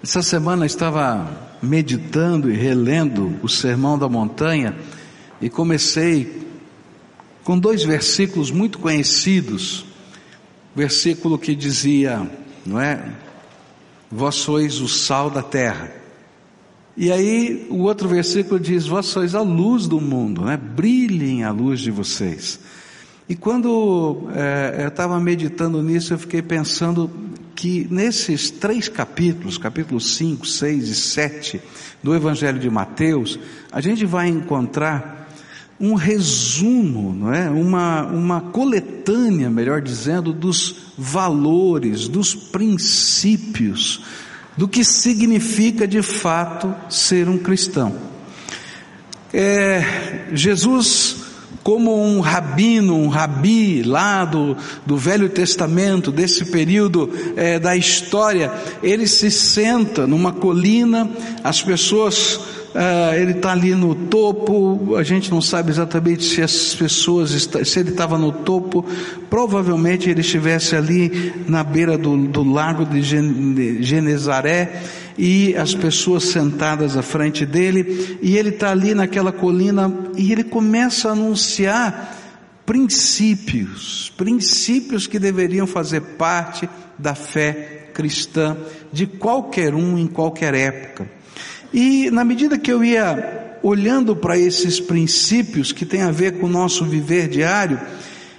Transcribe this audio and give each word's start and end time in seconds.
Essa 0.00 0.22
semana 0.22 0.64
estava 0.64 1.58
meditando 1.60 2.48
e 2.48 2.54
relendo 2.54 3.34
o 3.42 3.48
Sermão 3.48 3.98
da 3.98 4.08
Montanha 4.08 4.76
e 5.40 5.50
comecei 5.50 6.46
com 7.42 7.58
dois 7.58 7.82
versículos 7.82 8.52
muito 8.52 8.78
conhecidos. 8.78 9.84
Versículo 10.74 11.36
que 11.36 11.52
dizia, 11.52 12.30
não 12.64 12.80
é? 12.80 13.12
Vós 14.08 14.36
sois 14.36 14.80
o 14.80 14.86
sal 14.86 15.30
da 15.30 15.42
terra. 15.42 15.92
E 16.96 17.10
aí 17.10 17.66
o 17.68 17.78
outro 17.78 18.08
versículo 18.08 18.60
diz: 18.60 18.86
Vós 18.86 19.06
sois 19.06 19.34
a 19.34 19.40
luz 19.40 19.88
do 19.88 20.00
mundo, 20.00 20.42
né? 20.44 20.56
Brilhem 20.56 21.42
a 21.42 21.50
luz 21.50 21.80
de 21.80 21.90
vocês. 21.90 22.60
E 23.28 23.34
quando 23.34 24.28
é, 24.32 24.84
eu 24.84 24.88
estava 24.88 25.18
meditando 25.18 25.82
nisso, 25.82 26.14
eu 26.14 26.18
fiquei 26.18 26.40
pensando 26.40 27.10
que 27.58 27.88
nesses 27.90 28.52
três 28.52 28.88
capítulos, 28.88 29.58
capítulos 29.58 30.14
5, 30.14 30.46
6 30.46 30.88
e 30.90 30.94
7 30.94 31.60
do 32.00 32.14
Evangelho 32.14 32.60
de 32.60 32.70
Mateus, 32.70 33.36
a 33.72 33.80
gente 33.80 34.06
vai 34.06 34.28
encontrar 34.28 35.28
um 35.80 35.94
resumo, 35.94 37.12
não 37.12 37.34
é? 37.34 37.50
uma, 37.50 38.04
uma 38.04 38.40
coletânea, 38.40 39.50
melhor 39.50 39.82
dizendo, 39.82 40.32
dos 40.32 40.92
valores, 40.96 42.06
dos 42.06 42.32
princípios, 42.32 44.04
do 44.56 44.68
que 44.68 44.84
significa 44.84 45.84
de 45.84 46.00
fato 46.00 46.72
ser 46.88 47.28
um 47.28 47.38
cristão. 47.38 47.96
É, 49.32 50.28
Jesus 50.32 51.17
como 51.68 52.02
um 52.02 52.20
rabino, 52.20 52.96
um 52.96 53.08
rabi 53.08 53.82
lá 53.82 54.24
do, 54.24 54.56
do 54.86 54.96
Velho 54.96 55.28
Testamento, 55.28 56.10
desse 56.10 56.46
período 56.46 57.10
é, 57.36 57.58
da 57.58 57.76
história, 57.76 58.50
ele 58.82 59.06
se 59.06 59.30
senta 59.30 60.06
numa 60.06 60.32
colina, 60.32 61.06
as 61.44 61.60
pessoas, 61.60 62.40
é, 62.74 63.20
ele 63.20 63.32
está 63.32 63.52
ali 63.52 63.74
no 63.74 63.94
topo, 63.94 64.96
a 64.96 65.02
gente 65.02 65.30
não 65.30 65.42
sabe 65.42 65.70
exatamente 65.70 66.24
se 66.24 66.40
as 66.40 66.74
pessoas, 66.74 67.50
se 67.62 67.78
ele 67.78 67.90
estava 67.90 68.16
no 68.16 68.32
topo, 68.32 68.82
provavelmente 69.28 70.08
ele 70.08 70.22
estivesse 70.22 70.74
ali 70.74 71.34
na 71.46 71.62
beira 71.62 71.98
do, 71.98 72.16
do 72.16 72.50
lago 72.50 72.86
de 72.86 73.02
Genezaré, 73.82 74.84
e 75.18 75.56
as 75.56 75.74
pessoas 75.74 76.24
sentadas 76.24 76.96
à 76.96 77.02
frente 77.02 77.44
dele, 77.44 78.18
e 78.22 78.38
ele 78.38 78.50
está 78.50 78.70
ali 78.70 78.94
naquela 78.94 79.32
colina 79.32 79.92
e 80.16 80.30
ele 80.30 80.44
começa 80.44 81.08
a 81.08 81.12
anunciar 81.12 82.16
princípios, 82.64 84.12
princípios 84.16 85.08
que 85.08 85.18
deveriam 85.18 85.66
fazer 85.66 86.00
parte 86.00 86.68
da 86.96 87.16
fé 87.16 87.88
cristã 87.92 88.56
de 88.92 89.06
qualquer 89.06 89.74
um 89.74 89.98
em 89.98 90.06
qualquer 90.06 90.54
época. 90.54 91.10
E 91.74 92.10
na 92.12 92.24
medida 92.24 92.56
que 92.56 92.70
eu 92.70 92.84
ia 92.84 93.58
olhando 93.62 94.14
para 94.14 94.38
esses 94.38 94.78
princípios 94.78 95.72
que 95.72 95.84
tem 95.84 96.02
a 96.02 96.12
ver 96.12 96.38
com 96.38 96.46
o 96.46 96.50
nosso 96.50 96.84
viver 96.84 97.28
diário, 97.28 97.80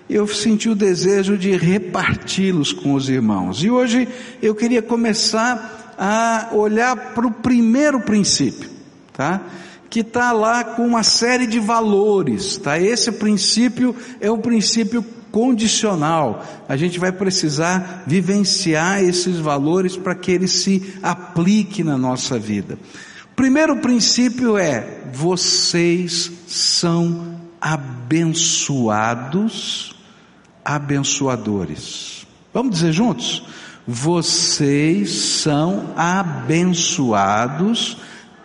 eu 0.09 0.25
senti 0.27 0.69
o 0.69 0.75
desejo 0.75 1.38
de 1.38 1.52
reparti-los 1.52 2.71
com 2.71 2.93
os 2.93 3.09
irmãos. 3.09 3.64
E 3.64 3.69
hoje 3.69 4.08
eu 4.41 4.55
queria 4.55 4.81
começar 4.81 5.78
a 6.00 6.47
olhar 6.53 6.95
para 7.14 7.28
o 7.28 7.31
primeiro 7.31 8.00
princípio, 8.00 8.69
tá? 9.11 9.42
Que 9.89 10.00
está 10.00 10.31
lá 10.31 10.64
com 10.64 10.88
uma 10.88 11.03
série 11.03 11.45
de 11.45 11.59
valores, 11.59 12.55
tá? 12.55 12.80
Esse 12.80 13.11
princípio 13.11 13.94
é 14.22 14.31
um 14.31 14.39
princípio 14.39 15.03
condicional. 15.30 16.45
A 16.70 16.77
gente 16.77 16.97
vai 16.97 17.11
precisar 17.11 18.03
vivenciar 18.08 19.03
esses 19.03 19.38
valores 19.39 19.97
para 19.97 20.16
que 20.16 20.31
ele 20.31 20.47
se 20.47 20.95
aplique 21.03 21.83
na 21.83 21.97
nossa 21.97 22.39
vida. 22.39 22.80
Primeiro 23.36 23.75
princípio 23.77 24.58
é: 24.58 25.02
vocês 25.11 26.31
são 26.47 27.42
abençoados, 27.59 28.73
abençoadores. 30.64 32.26
Vamos 32.54 32.76
dizer 32.76 32.93
juntos? 32.93 33.43
Vocês 33.92 35.10
são 35.10 35.95
abençoados, 35.98 37.98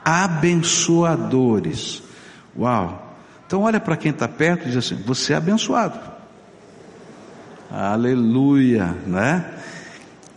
abençoadores. 0.02 2.02
Uau! 2.58 3.14
Então 3.46 3.60
olha 3.60 3.78
para 3.78 3.94
quem 3.94 4.10
está 4.10 4.26
perto 4.26 4.62
e 4.62 4.68
diz 4.68 4.78
assim: 4.78 4.94
você 5.04 5.34
é 5.34 5.36
abençoado. 5.36 6.00
Aleluia, 7.70 8.96
né? 9.06 9.44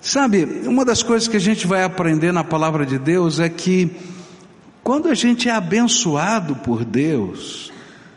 Sabe, 0.01 0.43
uma 0.65 0.83
das 0.83 1.01
coisas 1.01 1.29
que 1.29 1.37
a 1.37 1.39
gente 1.39 1.65
vai 1.65 1.85
aprender 1.85 2.33
na 2.33 2.43
palavra 2.43 2.85
de 2.85 2.99
Deus 2.99 3.39
é 3.39 3.47
que 3.47 3.89
quando 4.83 5.07
a 5.07 5.13
gente 5.13 5.47
é 5.47 5.53
abençoado 5.53 6.57
por 6.57 6.83
Deus, 6.83 7.71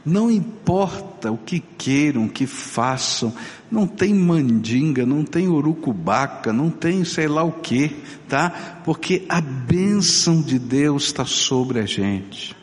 não 0.05 0.29
importa 0.29 1.10
o 1.29 1.37
que 1.37 1.59
queiram, 1.77 2.27
o 2.27 2.29
que 2.29 2.47
façam, 2.47 3.35
não 3.69 3.87
tem 3.87 4.15
mandinga, 4.15 5.05
não 5.05 5.25
tem 5.25 5.49
urucubaca, 5.49 6.53
não 6.53 6.71
tem 6.71 7.05
sei 7.05 7.27
lá 7.27 7.43
o 7.43 7.51
que, 7.51 7.97
tá? 8.29 8.81
Porque 8.85 9.25
a 9.29 9.41
bênção 9.41 10.41
de 10.41 10.59
Deus 10.59 11.07
está 11.07 11.25
sobre 11.25 11.81
a 11.81 11.87
gente. 11.87 12.55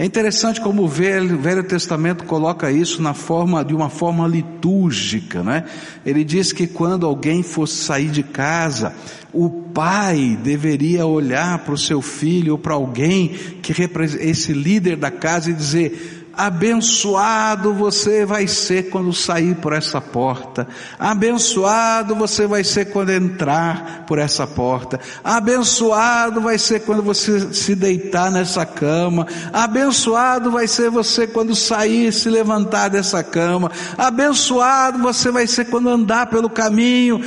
É 0.00 0.04
interessante 0.04 0.60
como 0.60 0.84
o 0.84 0.88
Velho, 0.88 1.36
Velho 1.38 1.64
Testamento 1.64 2.22
coloca 2.22 2.70
isso 2.70 3.02
na 3.02 3.14
forma 3.14 3.64
de 3.64 3.74
uma 3.74 3.90
forma 3.90 4.28
litúrgica, 4.28 5.42
né? 5.42 5.64
Ele 6.06 6.22
diz 6.22 6.52
que 6.52 6.68
quando 6.68 7.04
alguém 7.04 7.42
fosse 7.42 7.78
sair 7.78 8.08
de 8.08 8.22
casa, 8.22 8.94
o 9.32 9.50
pai 9.50 10.38
deveria 10.40 11.04
olhar 11.04 11.58
para 11.64 11.74
o 11.74 11.78
seu 11.78 12.00
filho 12.00 12.52
ou 12.52 12.58
para 12.58 12.74
alguém 12.74 13.28
que 13.60 13.72
esse 14.20 14.52
líder 14.52 14.96
da 14.96 15.10
casa 15.10 15.50
e 15.50 15.52
dizer: 15.52 16.17
Abençoado 16.38 17.74
você 17.74 18.24
vai 18.24 18.46
ser 18.46 18.90
quando 18.90 19.12
sair 19.12 19.56
por 19.56 19.72
essa 19.72 20.00
porta. 20.00 20.68
Abençoado 20.96 22.14
você 22.14 22.46
vai 22.46 22.62
ser 22.62 22.92
quando 22.92 23.10
entrar 23.10 24.04
por 24.06 24.20
essa 24.20 24.46
porta. 24.46 25.00
Abençoado 25.24 26.40
vai 26.40 26.56
ser 26.56 26.84
quando 26.84 27.02
você 27.02 27.52
se 27.52 27.74
deitar 27.74 28.30
nessa 28.30 28.64
cama. 28.64 29.26
Abençoado 29.52 30.52
vai 30.52 30.68
ser 30.68 30.90
você 30.90 31.26
quando 31.26 31.56
sair 31.56 32.12
se 32.12 32.30
levantar 32.30 32.88
dessa 32.88 33.24
cama. 33.24 33.72
Abençoado 33.96 35.00
você 35.00 35.32
vai 35.32 35.48
ser 35.48 35.64
quando 35.64 35.88
andar 35.88 36.26
pelo 36.26 36.48
caminho. 36.48 37.20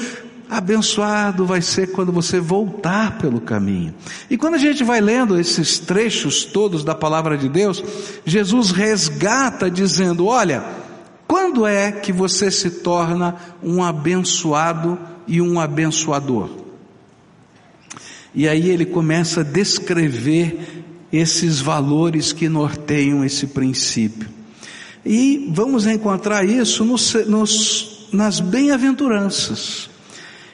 Abençoado 0.51 1.45
vai 1.45 1.61
ser 1.61 1.93
quando 1.93 2.11
você 2.11 2.37
voltar 2.37 3.17
pelo 3.19 3.39
caminho. 3.39 3.95
E 4.29 4.37
quando 4.37 4.55
a 4.55 4.57
gente 4.57 4.83
vai 4.83 4.99
lendo 4.99 5.39
esses 5.39 5.79
trechos 5.79 6.43
todos 6.43 6.83
da 6.83 6.93
palavra 6.93 7.37
de 7.37 7.47
Deus, 7.47 7.81
Jesus 8.25 8.71
resgata 8.71 9.71
dizendo: 9.71 10.25
Olha, 10.25 10.61
quando 11.25 11.65
é 11.65 11.89
que 11.89 12.11
você 12.11 12.51
se 12.51 12.69
torna 12.69 13.37
um 13.63 13.81
abençoado 13.81 14.99
e 15.25 15.41
um 15.41 15.57
abençoador? 15.57 16.49
E 18.35 18.45
aí 18.45 18.69
ele 18.69 18.85
começa 18.85 19.39
a 19.39 19.45
descrever 19.45 20.83
esses 21.13 21.61
valores 21.61 22.33
que 22.33 22.49
norteiam 22.49 23.23
esse 23.23 23.47
princípio. 23.47 24.27
E 25.05 25.49
vamos 25.53 25.87
encontrar 25.87 26.43
isso 26.43 26.83
nos, 26.83 27.13
nos, 27.25 28.09
nas 28.11 28.41
bem-aventuranças. 28.41 29.90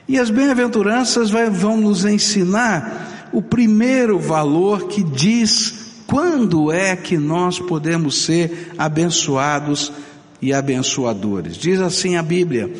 E 0.07 0.17
as 0.17 0.29
bem-aventuranças 0.29 1.29
vão 1.31 1.77
nos 1.77 2.05
ensinar 2.05 3.29
o 3.33 3.41
primeiro 3.41 4.17
valor 4.17 4.87
que 4.87 5.03
diz 5.03 5.87
quando 6.07 6.71
é 6.71 6.95
que 6.95 7.17
nós 7.17 7.59
podemos 7.59 8.23
ser 8.23 8.71
abençoados 8.77 9.91
e 10.41 10.53
abençoadores. 10.53 11.57
Diz 11.57 11.81
assim 11.81 12.15
a 12.15 12.23
Bíblia: 12.23 12.71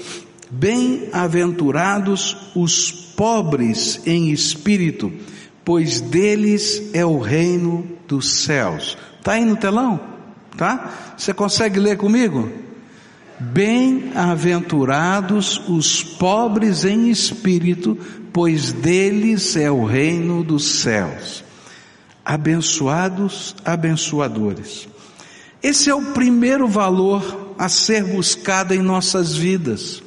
Bem-aventurados 0.50 2.38
os 2.56 2.92
pobres 2.92 4.00
em 4.06 4.32
espírito, 4.32 5.12
pois 5.66 6.00
deles 6.00 6.82
é 6.94 7.06
o 7.06 7.20
reino 7.20 7.86
dos 8.08 8.44
céus. 8.44 8.98
Está 9.20 9.34
aí 9.34 9.44
no 9.44 9.58
telão? 9.58 10.00
Tá? 10.56 11.14
Você 11.18 11.34
consegue 11.34 11.80
ler 11.80 11.98
comigo? 11.98 12.67
Bem-aventurados 13.40 15.62
os 15.68 16.04
pobres 16.04 16.86
em 16.86 17.10
espírito, 17.10 17.96
pois 18.34 18.74
deles 18.74 19.56
é 19.56 19.70
o 19.70 19.86
reino 19.86 20.44
dos 20.44 20.80
céus. 20.80 21.44
Abençoados, 22.26 23.56
abençoadores. 23.64 24.90
Esse 25.62 25.88
é 25.90 25.96
o 25.96 26.14
primeiro 26.14 26.68
valor 26.68 27.54
a 27.60 27.70
ser 27.70 28.06
buscado 28.06 28.74
em 28.74 28.80
nossas 28.80 29.36
vidas. 29.36 30.02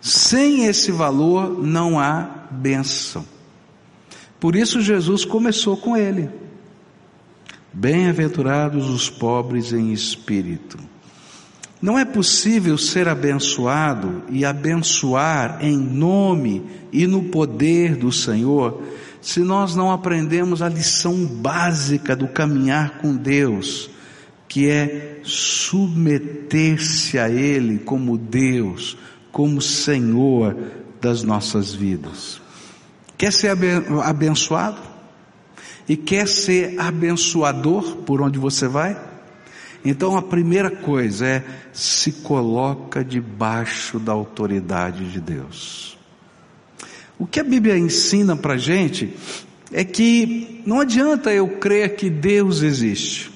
Sem 0.00 0.66
esse 0.66 0.92
valor 0.92 1.60
não 1.62 1.98
há 1.98 2.46
bênção. 2.50 3.24
Por 4.38 4.56
isso 4.56 4.80
Jesus 4.80 5.24
começou 5.24 5.76
com 5.76 5.96
ele. 5.96 6.30
Bem-aventurados 7.72 8.88
os 8.88 9.10
pobres 9.10 9.72
em 9.72 9.92
espírito. 9.92 10.78
Não 11.80 11.98
é 11.98 12.04
possível 12.04 12.76
ser 12.76 13.08
abençoado 13.08 14.22
e 14.28 14.44
abençoar 14.44 15.58
em 15.62 15.78
nome 15.78 16.62
e 16.92 17.06
no 17.06 17.24
poder 17.24 17.96
do 17.96 18.12
Senhor 18.12 18.82
se 19.20 19.40
nós 19.40 19.74
não 19.74 19.90
aprendemos 19.90 20.60
a 20.62 20.68
lição 20.68 21.24
básica 21.24 22.14
do 22.14 22.28
caminhar 22.28 22.98
com 22.98 23.16
Deus, 23.16 23.90
que 24.48 24.68
é 24.68 25.20
submeter-se 25.22 27.18
a 27.18 27.30
Ele 27.30 27.78
como 27.78 28.18
Deus, 28.18 28.96
como 29.32 29.60
Senhor 29.60 30.56
das 31.00 31.22
nossas 31.22 31.74
vidas. 31.74 32.40
Quer 33.16 33.32
ser 33.32 33.56
abençoado? 34.02 34.80
E 35.88 35.96
quer 35.96 36.28
ser 36.28 36.78
abençoador 36.78 37.96
por 37.98 38.22
onde 38.22 38.38
você 38.38 38.68
vai? 38.68 39.09
Então 39.84 40.16
a 40.16 40.22
primeira 40.22 40.70
coisa 40.70 41.26
é 41.26 41.44
se 41.72 42.12
coloca 42.12 43.04
debaixo 43.04 43.98
da 43.98 44.12
autoridade 44.12 45.10
de 45.10 45.20
Deus. 45.20 45.98
O 47.18 47.26
que 47.26 47.40
a 47.40 47.44
Bíblia 47.44 47.78
ensina 47.78 48.36
para 48.36 48.56
gente 48.56 49.14
é 49.72 49.84
que 49.84 50.62
não 50.66 50.80
adianta 50.80 51.32
eu 51.32 51.48
crer 51.58 51.96
que 51.96 52.10
Deus 52.10 52.62
existe. 52.62 53.30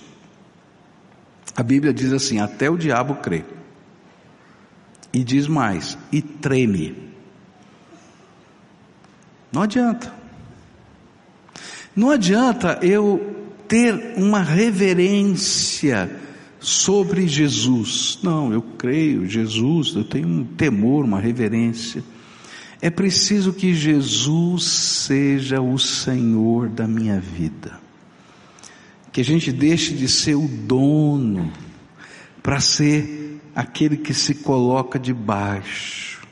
A 1.56 1.62
Bíblia 1.62 1.92
diz 1.92 2.12
assim: 2.12 2.40
até 2.40 2.68
o 2.68 2.76
diabo 2.76 3.16
crê. 3.16 3.44
E 5.12 5.22
diz 5.22 5.46
mais: 5.46 5.96
e 6.10 6.20
treme. 6.20 7.12
Não 9.52 9.62
adianta. 9.62 10.12
Não 11.94 12.10
adianta 12.10 12.78
eu 12.82 13.44
ter 13.68 14.14
uma 14.16 14.42
reverência 14.42 16.10
sobre 16.64 17.28
Jesus. 17.28 18.18
Não, 18.22 18.50
eu 18.50 18.62
creio, 18.62 19.28
Jesus, 19.28 19.94
eu 19.94 20.02
tenho 20.02 20.26
um 20.26 20.44
temor, 20.44 21.04
uma 21.04 21.20
reverência. 21.20 22.02
É 22.80 22.88
preciso 22.88 23.52
que 23.52 23.74
Jesus 23.74 24.64
seja 24.64 25.60
o 25.60 25.78
Senhor 25.78 26.68
da 26.70 26.86
minha 26.86 27.20
vida. 27.20 27.78
Que 29.12 29.20
a 29.20 29.24
gente 29.24 29.52
deixe 29.52 29.94
de 29.94 30.08
ser 30.08 30.34
o 30.34 30.48
dono 30.48 31.52
para 32.42 32.58
ser 32.60 33.40
aquele 33.54 33.98
que 33.98 34.14
se 34.14 34.34
coloca 34.36 34.98
debaixo. 34.98 36.22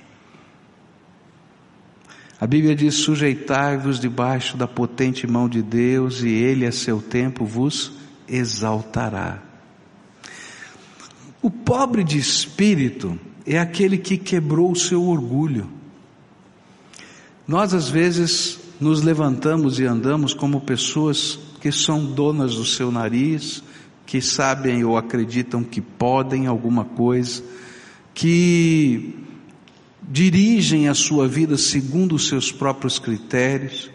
A 2.40 2.46
Bíblia 2.46 2.74
diz: 2.74 2.94
sujeitai-vos 2.94 4.00
debaixo 4.00 4.56
da 4.56 4.66
potente 4.66 5.26
mão 5.26 5.48
de 5.48 5.62
Deus, 5.62 6.22
e 6.22 6.28
Ele 6.28 6.66
a 6.66 6.72
seu 6.72 7.00
tempo 7.00 7.44
vos 7.44 7.92
exaltará. 8.26 9.51
O 11.42 11.50
pobre 11.50 12.04
de 12.04 12.18
espírito 12.18 13.18
é 13.44 13.58
aquele 13.58 13.98
que 13.98 14.16
quebrou 14.16 14.70
o 14.70 14.76
seu 14.76 15.02
orgulho. 15.02 15.68
Nós 17.48 17.74
às 17.74 17.88
vezes 17.88 18.60
nos 18.80 19.02
levantamos 19.02 19.80
e 19.80 19.84
andamos 19.84 20.32
como 20.32 20.60
pessoas 20.60 21.38
que 21.60 21.72
são 21.72 22.04
donas 22.04 22.54
do 22.54 22.64
seu 22.64 22.92
nariz, 22.92 23.62
que 24.06 24.20
sabem 24.20 24.84
ou 24.84 24.96
acreditam 24.96 25.64
que 25.64 25.80
podem 25.80 26.46
alguma 26.46 26.84
coisa, 26.84 27.42
que 28.14 29.14
dirigem 30.02 30.88
a 30.88 30.94
sua 30.94 31.26
vida 31.26 31.56
segundo 31.56 32.14
os 32.14 32.28
seus 32.28 32.52
próprios 32.52 32.98
critérios, 33.00 33.90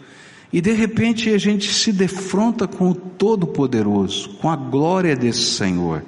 e 0.52 0.60
de 0.60 0.72
repente 0.72 1.30
a 1.30 1.38
gente 1.38 1.74
se 1.74 1.92
defronta 1.92 2.68
com 2.68 2.90
o 2.90 2.96
Todo-Poderoso, 2.96 4.30
com 4.42 4.50
a 4.50 4.56
glória 4.56 5.16
desse 5.16 5.44
Senhor, 5.44 6.04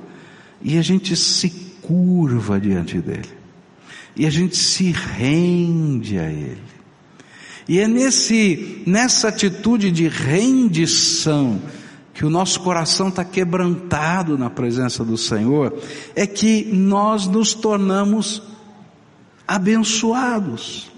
e 0.62 0.78
a 0.78 0.82
gente 0.82 1.16
se 1.16 1.50
curva 1.82 2.60
diante 2.60 3.00
dele, 3.00 3.30
e 4.16 4.26
a 4.26 4.30
gente 4.30 4.58
se 4.58 4.92
rende 4.92 6.20
a 6.20 6.30
ele. 6.30 6.70
E 7.68 7.80
é 7.80 7.88
nesse, 7.88 8.82
nessa 8.86 9.28
atitude 9.28 9.92
de 9.92 10.08
rendição, 10.08 11.62
que 12.14 12.26
o 12.26 12.30
nosso 12.30 12.60
coração 12.62 13.10
está 13.10 13.24
quebrantado 13.24 14.38
na 14.38 14.50
presença 14.50 15.06
do 15.06 15.16
Senhor, 15.16 15.80
é 16.16 16.28
que 16.28 16.66
nós 16.66 17.28
nos 17.28 17.54
tornamos 17.54 18.42
abençoados. 19.48 20.92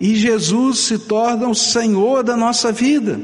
E 0.00 0.14
Jesus 0.14 0.78
se 0.78 0.98
torna 1.00 1.48
o 1.48 1.54
Senhor 1.54 2.22
da 2.22 2.36
nossa 2.36 2.72
vida. 2.72 3.20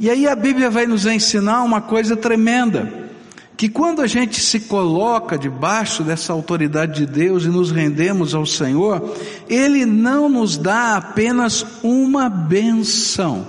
E 0.00 0.08
aí 0.08 0.26
a 0.26 0.34
Bíblia 0.34 0.70
vai 0.70 0.86
nos 0.86 1.04
ensinar 1.04 1.62
uma 1.62 1.82
coisa 1.82 2.16
tremenda, 2.16 2.90
que 3.54 3.68
quando 3.68 4.00
a 4.00 4.06
gente 4.06 4.40
se 4.40 4.60
coloca 4.60 5.36
debaixo 5.36 6.02
dessa 6.02 6.32
autoridade 6.32 7.00
de 7.00 7.06
Deus 7.06 7.44
e 7.44 7.48
nos 7.48 7.70
rendemos 7.70 8.34
ao 8.34 8.46
Senhor, 8.46 9.14
Ele 9.46 9.84
não 9.84 10.26
nos 10.26 10.56
dá 10.56 10.96
apenas 10.96 11.66
uma 11.82 12.30
benção. 12.30 13.46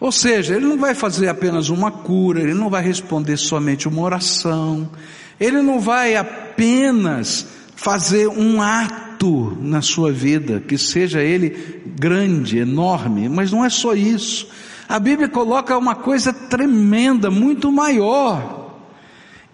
Ou 0.00 0.10
seja, 0.10 0.56
Ele 0.56 0.66
não 0.66 0.78
vai 0.78 0.96
fazer 0.96 1.28
apenas 1.28 1.68
uma 1.68 1.92
cura, 1.92 2.40
Ele 2.40 2.52
não 2.52 2.68
vai 2.68 2.82
responder 2.82 3.36
somente 3.36 3.86
uma 3.86 4.02
oração, 4.02 4.90
Ele 5.38 5.62
não 5.62 5.78
vai 5.78 6.16
apenas 6.16 7.46
fazer 7.76 8.26
um 8.26 8.60
ato 8.60 9.56
na 9.60 9.80
sua 9.80 10.10
vida, 10.10 10.58
que 10.58 10.76
seja 10.76 11.22
ele 11.22 11.82
grande, 11.86 12.58
enorme, 12.58 13.28
mas 13.28 13.52
não 13.52 13.64
é 13.64 13.70
só 13.70 13.94
isso. 13.94 14.48
A 14.88 14.98
Bíblia 14.98 15.28
coloca 15.28 15.76
uma 15.76 15.94
coisa 15.94 16.32
tremenda, 16.32 17.30
muito 17.30 17.72
maior. 17.72 18.78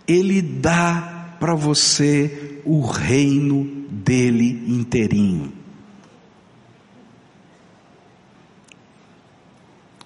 Ele 0.07 0.43
dá 0.43 1.37
para 1.41 1.55
você 1.55 2.61
o 2.65 2.83
reino 2.83 3.65
dele 3.89 4.65
inteirinho. 4.69 5.53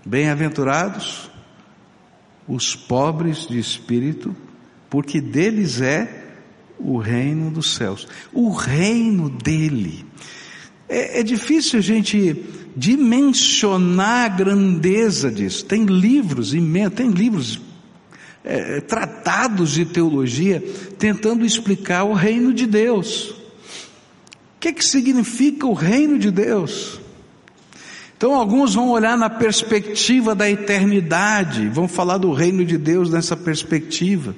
Bem-aventurados 0.05 1.31
os 2.47 2.77
pobres 2.77 3.49
de 3.49 3.59
espírito, 3.59 4.35
porque 4.89 5.21
deles 5.21 5.81
é 5.81 6.25
o 6.79 6.99
reino 6.99 7.51
dos 7.51 7.75
céus. 7.75 8.07
O 8.33 8.51
reino 8.51 9.29
dele. 9.29 10.05
É, 10.89 11.21
é 11.21 11.23
difícil 11.23 11.81
a 11.81 11.83
gente 11.83 12.45
dimensionar 12.77 14.27
a 14.27 14.29
grandeza 14.29 15.31
disso. 15.31 15.65
Tem 15.65 15.87
livros 15.87 16.53
imensos, 16.53 16.95
tem 16.95 17.11
livros, 17.11 17.59
é, 18.45 18.81
tratados 18.83 19.73
de 19.73 19.87
teologia, 19.87 20.63
tentando 20.99 21.47
explicar 21.47 22.05
o 22.05 22.13
reino 22.13 22.53
de 22.53 22.67
Deus. 22.67 23.31
O 23.31 24.61
que, 24.61 24.69
é 24.69 24.73
que 24.73 24.85
significa 24.85 25.67
o 25.67 25.73
reino 25.73 26.19
de 26.19 26.31
Deus? 26.31 27.01
Então, 28.17 28.35
alguns 28.35 28.75
vão 28.75 28.91
olhar 28.91 29.17
na 29.17 29.29
perspectiva 29.29 30.35
da 30.35 30.51
eternidade, 30.51 31.69
vão 31.69 31.87
falar 31.87 32.19
do 32.19 32.33
reino 32.33 32.65
de 32.65 32.79
Deus 32.79 33.11
nessa 33.11 33.37
perspectiva. 33.37 34.35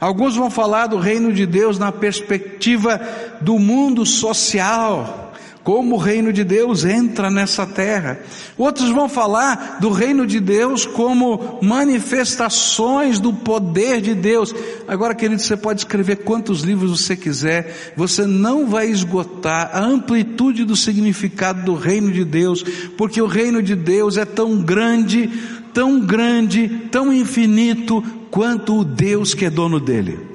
Alguns 0.00 0.34
vão 0.34 0.50
falar 0.50 0.86
do 0.86 0.98
reino 0.98 1.30
de 1.30 1.44
Deus 1.44 1.78
na 1.78 1.92
perspectiva 1.92 2.98
do 3.42 3.58
mundo 3.58 4.06
social, 4.06 5.29
como 5.62 5.96
o 5.96 5.98
reino 5.98 6.32
de 6.32 6.42
Deus 6.42 6.84
entra 6.84 7.30
nessa 7.30 7.66
terra. 7.66 8.18
Outros 8.56 8.90
vão 8.90 9.08
falar 9.08 9.78
do 9.80 9.90
reino 9.90 10.26
de 10.26 10.40
Deus 10.40 10.86
como 10.86 11.58
manifestações 11.62 13.20
do 13.20 13.32
poder 13.32 14.00
de 14.00 14.14
Deus. 14.14 14.54
Agora, 14.88 15.14
querido, 15.14 15.40
você 15.40 15.56
pode 15.56 15.80
escrever 15.80 16.16
quantos 16.16 16.62
livros 16.62 17.00
você 17.00 17.16
quiser, 17.16 17.92
você 17.96 18.26
não 18.26 18.66
vai 18.66 18.88
esgotar 18.88 19.70
a 19.74 19.80
amplitude 19.80 20.64
do 20.64 20.76
significado 20.76 21.64
do 21.64 21.74
reino 21.74 22.10
de 22.10 22.24
Deus, 22.24 22.62
porque 22.96 23.20
o 23.20 23.26
reino 23.26 23.62
de 23.62 23.74
Deus 23.74 24.16
é 24.16 24.24
tão 24.24 24.62
grande, 24.62 25.28
tão 25.74 26.00
grande, 26.00 26.68
tão 26.90 27.12
infinito, 27.12 28.02
quanto 28.30 28.78
o 28.78 28.84
Deus 28.84 29.34
que 29.34 29.44
é 29.44 29.50
dono 29.50 29.80
dele. 29.80 30.29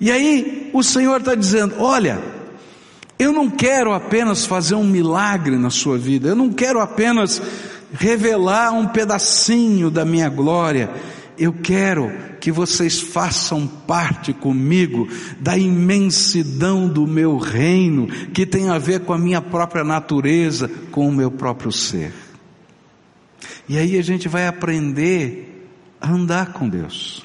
E 0.00 0.10
aí 0.10 0.70
o 0.72 0.82
Senhor 0.82 1.20
está 1.20 1.34
dizendo: 1.34 1.76
olha, 1.78 2.20
eu 3.18 3.32
não 3.32 3.48
quero 3.48 3.92
apenas 3.92 4.44
fazer 4.44 4.74
um 4.74 4.86
milagre 4.86 5.56
na 5.56 5.70
sua 5.70 5.96
vida, 5.96 6.28
eu 6.28 6.36
não 6.36 6.52
quero 6.52 6.80
apenas 6.80 7.40
revelar 7.92 8.72
um 8.72 8.86
pedacinho 8.86 9.90
da 9.90 10.04
minha 10.04 10.28
glória, 10.28 10.90
eu 11.38 11.52
quero 11.52 12.12
que 12.40 12.50
vocês 12.50 13.00
façam 13.00 13.66
parte 13.66 14.32
comigo 14.32 15.08
da 15.40 15.56
imensidão 15.56 16.88
do 16.88 17.06
meu 17.06 17.38
reino, 17.38 18.06
que 18.06 18.44
tem 18.44 18.68
a 18.68 18.78
ver 18.78 19.00
com 19.00 19.12
a 19.12 19.18
minha 19.18 19.40
própria 19.40 19.84
natureza, 19.84 20.68
com 20.90 21.08
o 21.08 21.12
meu 21.12 21.30
próprio 21.30 21.72
ser. 21.72 22.12
E 23.68 23.78
aí 23.78 23.98
a 23.98 24.02
gente 24.02 24.28
vai 24.28 24.46
aprender 24.46 25.70
a 26.00 26.10
andar 26.10 26.52
com 26.52 26.68
Deus. 26.68 27.23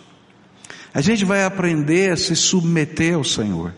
A 0.94 1.02
gente 1.02 1.24
vai 1.26 1.44
aprender 1.44 2.12
a 2.12 2.18
se 2.18 2.36
submeter 2.36 3.16
ao 3.16 3.24
Senhor. 3.24 3.74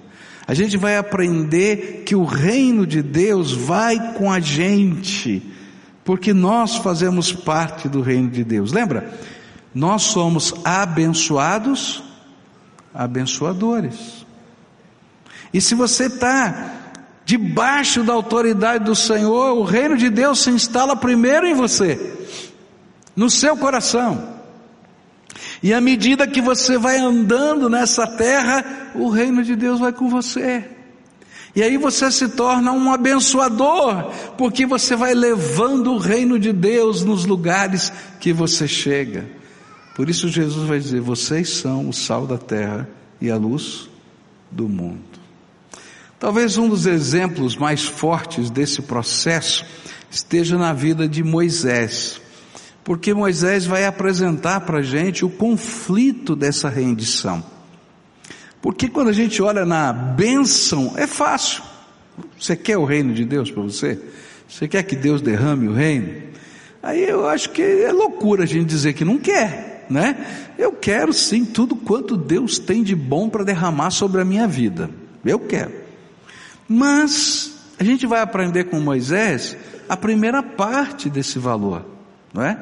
A 0.48 0.54
gente 0.54 0.78
vai 0.78 0.98
aprender 0.98 2.04
que 2.06 2.16
o 2.16 2.24
reino 2.24 2.86
de 2.86 3.02
Deus 3.02 3.52
vai 3.52 4.14
com 4.14 4.32
a 4.32 4.40
gente, 4.40 5.42
porque 6.04 6.34
nós 6.34 6.78
fazemos 6.78 7.32
parte 7.32 7.88
do 7.88 8.02
reino 8.02 8.30
de 8.30 8.44
Deus. 8.44 8.72
Lembra? 8.72 9.14
Nós 9.74 10.04
somos 10.04 10.54
abençoados, 10.66 12.04
abençoadores. 12.94 14.26
E 15.54 15.62
se 15.62 15.76
você 15.76 16.06
está 16.06 16.80
debaixo 17.24 18.04
da 18.04 18.14
autoridade 18.14 18.84
do 18.84 18.96
Senhor, 18.96 19.58
o 19.58 19.64
reino 19.64 19.98
de 19.98 20.10
Deus 20.10 20.40
se 20.40 20.50
instala 20.50 20.96
primeiro 20.96 21.46
em 21.46 21.54
você, 21.54 22.18
no 23.16 23.30
seu 23.30 23.56
coração. 23.56 24.41
E 25.64 25.74
à 25.74 25.80
medida 25.80 26.28
que 26.28 26.42
você 26.42 26.78
vai 26.78 26.98
andando 26.98 27.70
nessa 27.70 28.08
terra, 28.08 28.92
o 28.96 29.10
reino 29.10 29.44
de 29.44 29.56
Deus 29.56 29.80
vai 29.80 29.94
com 29.94 30.10
você. 30.10 30.66
E 31.56 31.62
aí 31.62 31.78
você 31.78 32.10
se 32.10 32.30
torna 32.30 32.72
um 32.72 32.92
abençoador, 32.92 34.10
porque 34.38 34.66
você 34.66 34.96
vai 34.96 35.14
levando 35.14 35.94
o 35.94 35.98
reino 35.98 36.40
de 36.40 36.54
Deus 36.54 37.04
nos 37.04 37.26
lugares 37.26 37.92
que 38.20 38.32
você 38.32 38.68
chega. 38.68 39.30
Por 39.96 40.10
isso 40.10 40.30
Jesus 40.30 40.68
vai 40.68 40.80
dizer: 40.80 41.02
vocês 41.02 41.50
são 41.50 41.90
o 41.90 41.94
sal 41.94 42.26
da 42.26 42.38
terra 42.38 42.88
e 43.20 43.30
a 43.30 43.36
luz 43.36 43.90
do 44.50 44.68
mundo. 44.68 45.12
Talvez 46.18 46.58
um 46.58 46.70
dos 46.70 46.86
exemplos 46.86 47.56
mais 47.56 47.84
fortes 47.84 48.50
desse 48.50 48.82
processo 48.82 49.66
esteja 50.10 50.58
na 50.58 50.72
vida 50.72 51.08
de 51.08 51.24
Moisés, 51.24 52.22
porque 52.92 53.14
Moisés 53.14 53.66
vai 53.66 53.86
apresentar 53.86 54.60
para 54.60 54.80
a 54.80 54.82
gente 54.82 55.24
o 55.24 55.30
conflito 55.30 56.36
dessa 56.36 56.68
rendição. 56.68 57.42
Porque 58.62 58.90
quando 58.90 59.08
a 59.08 59.14
gente 59.14 59.42
olha 59.42 59.66
na 59.66 59.94
bênção, 59.94 60.92
é 60.98 61.08
fácil. 61.08 61.64
Você 62.38 62.54
quer 62.54 62.78
o 62.78 62.84
reino 62.84 63.14
de 63.14 63.24
Deus 63.24 63.50
para 63.50 63.64
você? 63.64 63.98
Você 64.46 64.68
quer 64.68 64.84
que 64.84 64.98
Deus 64.98 65.22
derrame 65.22 65.70
o 65.70 65.74
reino? 65.74 66.22
Aí 66.84 67.02
eu 67.02 67.30
acho 67.30 67.52
que 67.52 67.62
é 67.62 67.94
loucura 67.94 68.44
a 68.44 68.46
gente 68.46 68.66
dizer 68.66 68.92
que 68.92 69.06
não 69.06 69.18
quer, 69.18 69.86
né? 69.90 70.52
Eu 70.58 70.74
quero 70.74 71.14
sim 71.14 71.46
tudo 71.46 71.78
quanto 71.78 72.18
Deus 72.18 72.60
tem 72.60 72.84
de 72.84 72.94
bom 72.94 73.30
para 73.30 73.46
derramar 73.46 73.92
sobre 73.92 74.20
a 74.20 74.26
minha 74.26 74.50
vida. 74.50 74.90
Eu 75.24 75.40
quero. 75.40 75.72
Mas 76.68 77.54
a 77.80 77.86
gente 77.86 78.06
vai 78.06 78.20
aprender 78.20 78.66
com 78.66 78.82
Moisés 78.82 79.56
a 79.88 79.96
primeira 79.96 80.44
parte 80.44 81.10
desse 81.10 81.40
valor, 81.40 81.86
não 82.34 82.44
é? 82.44 82.58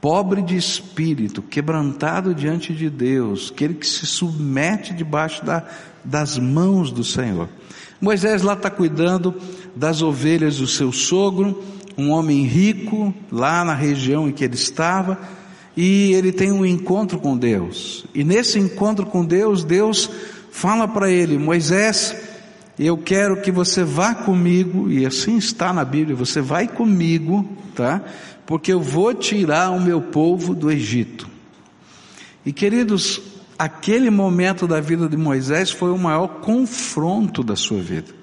pobre 0.00 0.42
de 0.42 0.56
espírito, 0.56 1.42
quebrantado 1.42 2.34
diante 2.34 2.72
de 2.72 2.88
Deus, 2.88 3.50
aquele 3.52 3.74
que 3.74 3.86
se 3.86 4.06
submete 4.06 4.94
debaixo 4.94 5.44
da, 5.44 5.64
das 6.04 6.38
mãos 6.38 6.92
do 6.92 7.02
Senhor. 7.02 7.48
Moisés 8.00 8.42
lá 8.42 8.52
está 8.52 8.70
cuidando 8.70 9.34
das 9.74 10.02
ovelhas 10.02 10.58
do 10.58 10.66
seu 10.66 10.92
sogro, 10.92 11.62
um 11.96 12.10
homem 12.10 12.44
rico, 12.44 13.12
lá 13.30 13.64
na 13.64 13.74
região 13.74 14.28
em 14.28 14.32
que 14.32 14.44
ele 14.44 14.54
estava, 14.54 15.18
e 15.76 16.12
ele 16.12 16.30
tem 16.30 16.52
um 16.52 16.64
encontro 16.64 17.18
com 17.18 17.36
Deus. 17.36 18.04
E 18.14 18.22
nesse 18.22 18.58
encontro 18.58 19.04
com 19.04 19.24
Deus, 19.24 19.64
Deus 19.64 20.08
fala 20.50 20.86
para 20.86 21.10
ele: 21.10 21.38
Moisés, 21.38 22.16
eu 22.86 22.96
quero 22.96 23.40
que 23.40 23.50
você 23.50 23.82
vá 23.82 24.14
comigo, 24.14 24.90
e 24.90 25.04
assim 25.04 25.36
está 25.36 25.72
na 25.72 25.84
Bíblia, 25.84 26.14
você 26.14 26.40
vai 26.40 26.68
comigo, 26.68 27.48
tá? 27.74 28.02
porque 28.48 28.72
eu 28.72 28.80
vou 28.80 29.12
tirar 29.12 29.70
o 29.72 29.78
meu 29.78 30.00
povo 30.00 30.54
do 30.54 30.70
Egito. 30.70 31.28
E 32.46 32.50
queridos, 32.50 33.20
aquele 33.58 34.08
momento 34.08 34.66
da 34.66 34.80
vida 34.80 35.06
de 35.06 35.18
Moisés 35.18 35.70
foi 35.70 35.90
o 35.90 35.98
maior 35.98 36.40
confronto 36.40 37.42
da 37.42 37.54
sua 37.54 37.78
vida. 37.82 38.14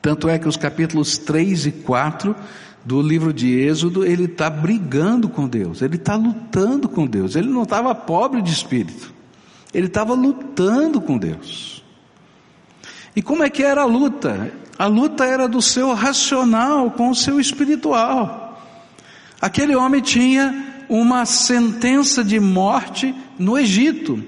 Tanto 0.00 0.26
é 0.26 0.38
que 0.38 0.48
os 0.48 0.56
capítulos 0.56 1.18
3 1.18 1.66
e 1.66 1.70
4 1.70 2.34
do 2.82 3.02
livro 3.02 3.30
de 3.30 3.60
Êxodo, 3.60 4.06
ele 4.06 4.24
está 4.24 4.48
brigando 4.48 5.28
com 5.28 5.46
Deus, 5.46 5.82
ele 5.82 5.96
está 5.96 6.16
lutando 6.16 6.88
com 6.88 7.06
Deus, 7.06 7.36
ele 7.36 7.50
não 7.50 7.64
estava 7.64 7.94
pobre 7.94 8.40
de 8.40 8.50
espírito, 8.50 9.12
ele 9.74 9.88
estava 9.88 10.14
lutando 10.14 10.98
com 10.98 11.18
Deus. 11.18 11.79
E 13.14 13.22
como 13.22 13.42
é 13.42 13.50
que 13.50 13.62
era 13.62 13.82
a 13.82 13.86
luta? 13.86 14.52
A 14.78 14.86
luta 14.86 15.24
era 15.24 15.48
do 15.48 15.60
seu 15.60 15.92
racional 15.92 16.90
com 16.90 17.10
o 17.10 17.14
seu 17.14 17.40
espiritual. 17.40 18.62
Aquele 19.40 19.74
homem 19.74 20.00
tinha 20.00 20.84
uma 20.88 21.24
sentença 21.24 22.22
de 22.22 22.38
morte 22.38 23.14
no 23.38 23.58
Egito. 23.58 24.22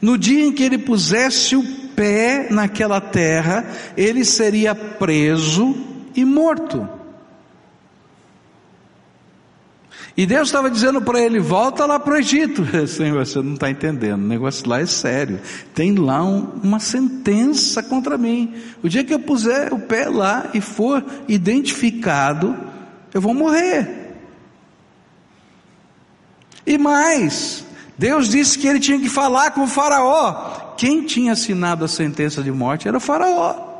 No 0.00 0.18
dia 0.18 0.44
em 0.44 0.52
que 0.52 0.62
ele 0.62 0.78
pusesse 0.78 1.56
o 1.56 1.64
pé 1.94 2.48
naquela 2.50 3.00
terra, 3.00 3.66
ele 3.96 4.24
seria 4.24 4.74
preso 4.74 5.74
e 6.14 6.24
morto. 6.24 6.88
E 10.16 10.26
Deus 10.26 10.48
estava 10.48 10.70
dizendo 10.70 11.02
para 11.02 11.20
ele: 11.20 11.40
volta 11.40 11.86
lá 11.86 11.98
para 11.98 12.14
o 12.14 12.16
Egito. 12.16 12.64
Senhor, 12.86 13.24
você 13.24 13.40
não 13.42 13.54
está 13.54 13.70
entendendo, 13.70 14.22
o 14.22 14.28
negócio 14.28 14.68
lá 14.68 14.80
é 14.80 14.86
sério. 14.86 15.40
Tem 15.74 15.94
lá 15.94 16.22
um, 16.22 16.60
uma 16.62 16.78
sentença 16.78 17.82
contra 17.82 18.16
mim. 18.16 18.54
O 18.82 18.88
dia 18.88 19.02
que 19.02 19.12
eu 19.12 19.18
puser 19.18 19.72
o 19.72 19.80
pé 19.80 20.08
lá 20.08 20.50
e 20.54 20.60
for 20.60 21.04
identificado, 21.26 22.56
eu 23.12 23.20
vou 23.20 23.34
morrer. 23.34 24.02
E 26.66 26.78
mais, 26.78 27.64
Deus 27.98 28.28
disse 28.28 28.58
que 28.58 28.66
ele 28.66 28.80
tinha 28.80 28.98
que 28.98 29.08
falar 29.08 29.50
com 29.50 29.64
o 29.64 29.68
Faraó. 29.68 30.74
Quem 30.76 31.02
tinha 31.02 31.32
assinado 31.32 31.84
a 31.84 31.88
sentença 31.88 32.42
de 32.42 32.50
morte 32.50 32.88
era 32.88 32.96
o 32.96 33.00
Faraó. 33.00 33.73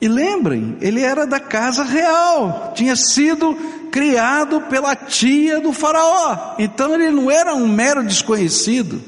E 0.00 0.06
lembrem, 0.06 0.76
ele 0.80 1.02
era 1.02 1.26
da 1.26 1.40
casa 1.40 1.82
real, 1.82 2.72
tinha 2.74 2.94
sido 2.94 3.54
criado 3.90 4.60
pela 4.62 4.94
tia 4.94 5.60
do 5.60 5.72
Faraó, 5.72 6.54
então 6.58 6.94
ele 6.94 7.10
não 7.10 7.30
era 7.30 7.54
um 7.54 7.66
mero 7.66 8.04
desconhecido, 8.04 9.02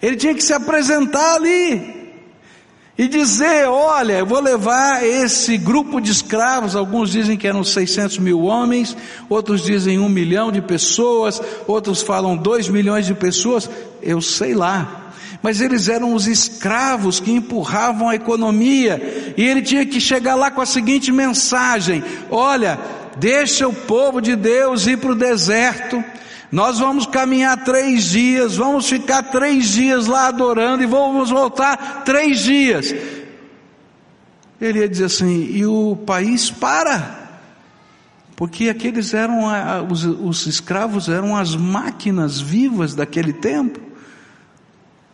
ele 0.00 0.16
tinha 0.16 0.34
que 0.34 0.42
se 0.42 0.54
apresentar 0.54 1.34
ali 1.34 2.00
e 3.00 3.08
dizer: 3.08 3.66
Olha, 3.66 4.14
eu 4.14 4.26
vou 4.26 4.40
levar 4.40 5.04
esse 5.04 5.56
grupo 5.58 6.00
de 6.00 6.10
escravos, 6.10 6.76
alguns 6.76 7.10
dizem 7.10 7.36
que 7.36 7.46
eram 7.46 7.64
600 7.64 8.18
mil 8.18 8.42
homens, 8.42 8.96
outros 9.28 9.62
dizem 9.62 9.98
um 9.98 10.08
milhão 10.08 10.50
de 10.52 10.60
pessoas, 10.60 11.40
outros 11.66 12.02
falam 12.02 12.36
dois 12.36 12.68
milhões 12.68 13.06
de 13.06 13.14
pessoas, 13.14 13.68
eu 14.02 14.20
sei 14.20 14.54
lá, 14.54 15.09
mas 15.42 15.60
eles 15.60 15.88
eram 15.88 16.14
os 16.14 16.26
escravos 16.26 17.18
que 17.18 17.32
empurravam 17.32 18.08
a 18.08 18.14
economia, 18.14 19.34
e 19.36 19.42
ele 19.42 19.62
tinha 19.62 19.86
que 19.86 20.00
chegar 20.00 20.34
lá 20.34 20.50
com 20.50 20.60
a 20.60 20.66
seguinte 20.66 21.10
mensagem: 21.10 22.02
olha, 22.30 22.78
deixa 23.16 23.66
o 23.66 23.72
povo 23.72 24.20
de 24.20 24.36
Deus 24.36 24.86
ir 24.86 24.98
para 24.98 25.12
o 25.12 25.16
deserto, 25.16 26.02
nós 26.52 26.78
vamos 26.78 27.06
caminhar 27.06 27.64
três 27.64 28.04
dias, 28.04 28.56
vamos 28.56 28.88
ficar 28.88 29.22
três 29.24 29.68
dias 29.68 30.06
lá 30.06 30.26
adorando 30.28 30.82
e 30.82 30.86
vamos 30.86 31.30
voltar 31.30 32.02
três 32.04 32.40
dias. 32.40 32.94
Ele 34.60 34.80
ia 34.80 34.88
dizer 34.88 35.04
assim, 35.04 35.48
e 35.52 35.64
o 35.64 35.96
país 36.04 36.50
para, 36.50 37.40
porque 38.36 38.68
aqueles 38.68 39.14
eram, 39.14 39.44
os, 39.88 40.04
os 40.04 40.46
escravos 40.46 41.08
eram 41.08 41.36
as 41.36 41.56
máquinas 41.56 42.40
vivas 42.40 42.94
daquele 42.94 43.32
tempo. 43.32 43.89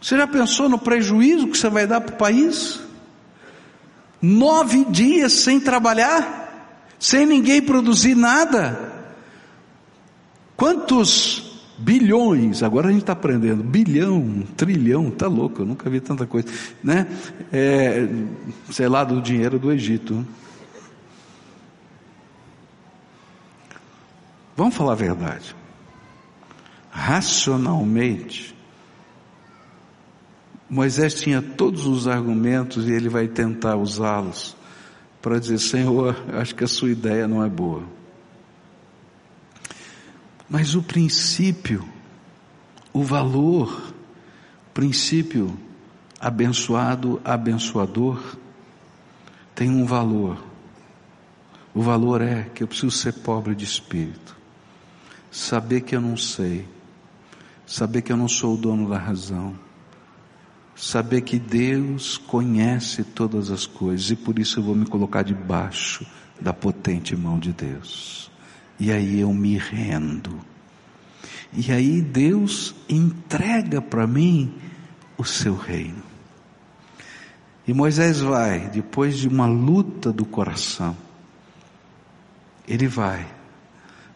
Você 0.00 0.16
já 0.16 0.26
pensou 0.26 0.68
no 0.68 0.78
prejuízo 0.78 1.48
que 1.48 1.58
você 1.58 1.68
vai 1.68 1.86
dar 1.86 2.00
para 2.00 2.14
o 2.14 2.18
país? 2.18 2.80
Nove 4.20 4.84
dias 4.86 5.32
sem 5.32 5.60
trabalhar, 5.60 6.74
sem 6.98 7.26
ninguém 7.26 7.60
produzir 7.60 8.14
nada. 8.14 8.92
Quantos 10.56 11.60
bilhões, 11.78 12.62
agora 12.62 12.88
a 12.88 12.90
gente 12.90 13.02
está 13.02 13.12
aprendendo, 13.12 13.62
bilhão, 13.62 14.42
trilhão, 14.56 15.10
tá 15.10 15.26
louco, 15.26 15.62
eu 15.62 15.66
nunca 15.66 15.90
vi 15.90 16.00
tanta 16.00 16.26
coisa, 16.26 16.48
né? 16.82 17.06
É, 17.52 18.08
sei 18.70 18.88
lá, 18.88 19.04
do 19.04 19.20
dinheiro 19.20 19.58
do 19.58 19.70
Egito. 19.70 20.26
Vamos 24.56 24.74
falar 24.74 24.92
a 24.92 24.96
verdade. 24.96 25.54
Racionalmente, 26.90 28.55
Moisés 30.68 31.14
tinha 31.14 31.40
todos 31.40 31.86
os 31.86 32.08
argumentos 32.08 32.88
e 32.88 32.92
ele 32.92 33.08
vai 33.08 33.28
tentar 33.28 33.76
usá-los 33.76 34.56
para 35.22 35.38
dizer: 35.38 35.60
Senhor, 35.60 36.16
acho 36.34 36.54
que 36.56 36.64
a 36.64 36.68
sua 36.68 36.90
ideia 36.90 37.28
não 37.28 37.44
é 37.44 37.48
boa. 37.48 37.84
Mas 40.48 40.74
o 40.74 40.82
princípio, 40.82 41.84
o 42.92 43.02
valor, 43.04 43.92
princípio 44.74 45.56
abençoado, 46.20 47.20
abençoador, 47.24 48.36
tem 49.54 49.70
um 49.70 49.86
valor. 49.86 50.44
O 51.72 51.80
valor 51.80 52.20
é 52.22 52.44
que 52.54 52.62
eu 52.64 52.66
preciso 52.66 52.90
ser 52.90 53.12
pobre 53.12 53.54
de 53.54 53.64
espírito, 53.64 54.36
saber 55.30 55.82
que 55.82 55.94
eu 55.94 56.00
não 56.00 56.16
sei, 56.16 56.66
saber 57.66 58.02
que 58.02 58.10
eu 58.10 58.16
não 58.16 58.26
sou 58.26 58.54
o 58.54 58.56
dono 58.56 58.88
da 58.88 58.98
razão 58.98 59.65
saber 60.76 61.22
que 61.22 61.38
Deus 61.38 62.18
conhece 62.18 63.02
todas 63.02 63.50
as 63.50 63.66
coisas 63.66 64.10
e 64.10 64.16
por 64.16 64.38
isso 64.38 64.60
eu 64.60 64.64
vou 64.64 64.74
me 64.74 64.86
colocar 64.86 65.22
debaixo 65.22 66.06
da 66.40 66.52
potente 66.52 67.16
mão 67.16 67.38
de 67.38 67.52
Deus. 67.52 68.30
E 68.78 68.92
aí 68.92 69.20
eu 69.20 69.32
me 69.32 69.56
rendo. 69.56 70.38
E 71.52 71.72
aí 71.72 72.02
Deus 72.02 72.74
entrega 72.88 73.80
para 73.80 74.06
mim 74.06 74.54
o 75.16 75.24
seu 75.24 75.56
reino. 75.56 76.02
E 77.66 77.72
Moisés 77.72 78.20
vai, 78.20 78.68
depois 78.68 79.18
de 79.18 79.26
uma 79.26 79.46
luta 79.46 80.12
do 80.12 80.24
coração, 80.24 80.96
ele 82.68 82.86
vai, 82.86 83.26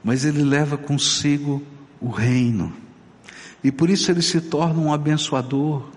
mas 0.04 0.24
ele 0.24 0.42
leva 0.42 0.76
consigo 0.76 1.62
o 2.00 2.10
reino. 2.10 2.72
E 3.62 3.72
por 3.72 3.90
isso 3.90 4.10
ele 4.10 4.22
se 4.22 4.40
torna 4.40 4.80
um 4.80 4.92
abençoador. 4.92 5.90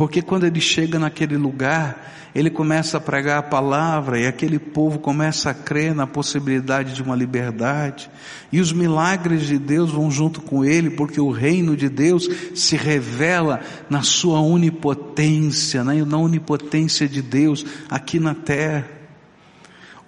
Porque 0.00 0.22
quando 0.22 0.46
ele 0.46 0.62
chega 0.62 0.98
naquele 0.98 1.36
lugar, 1.36 2.10
ele 2.34 2.48
começa 2.48 2.96
a 2.96 3.00
pregar 3.02 3.36
a 3.36 3.42
palavra 3.42 4.18
e 4.18 4.26
aquele 4.26 4.58
povo 4.58 4.98
começa 4.98 5.50
a 5.50 5.54
crer 5.54 5.94
na 5.94 6.06
possibilidade 6.06 6.94
de 6.94 7.02
uma 7.02 7.14
liberdade. 7.14 8.10
E 8.50 8.60
os 8.62 8.72
milagres 8.72 9.42
de 9.42 9.58
Deus 9.58 9.90
vão 9.90 10.10
junto 10.10 10.40
com 10.40 10.64
ele, 10.64 10.88
porque 10.88 11.20
o 11.20 11.30
reino 11.30 11.76
de 11.76 11.90
Deus 11.90 12.26
se 12.54 12.78
revela 12.78 13.60
na 13.90 14.00
sua 14.00 14.40
onipotência, 14.40 15.84
na 15.84 16.16
onipotência 16.16 17.06
de 17.06 17.20
Deus 17.20 17.66
aqui 17.90 18.18
na 18.18 18.34
terra. 18.34 18.99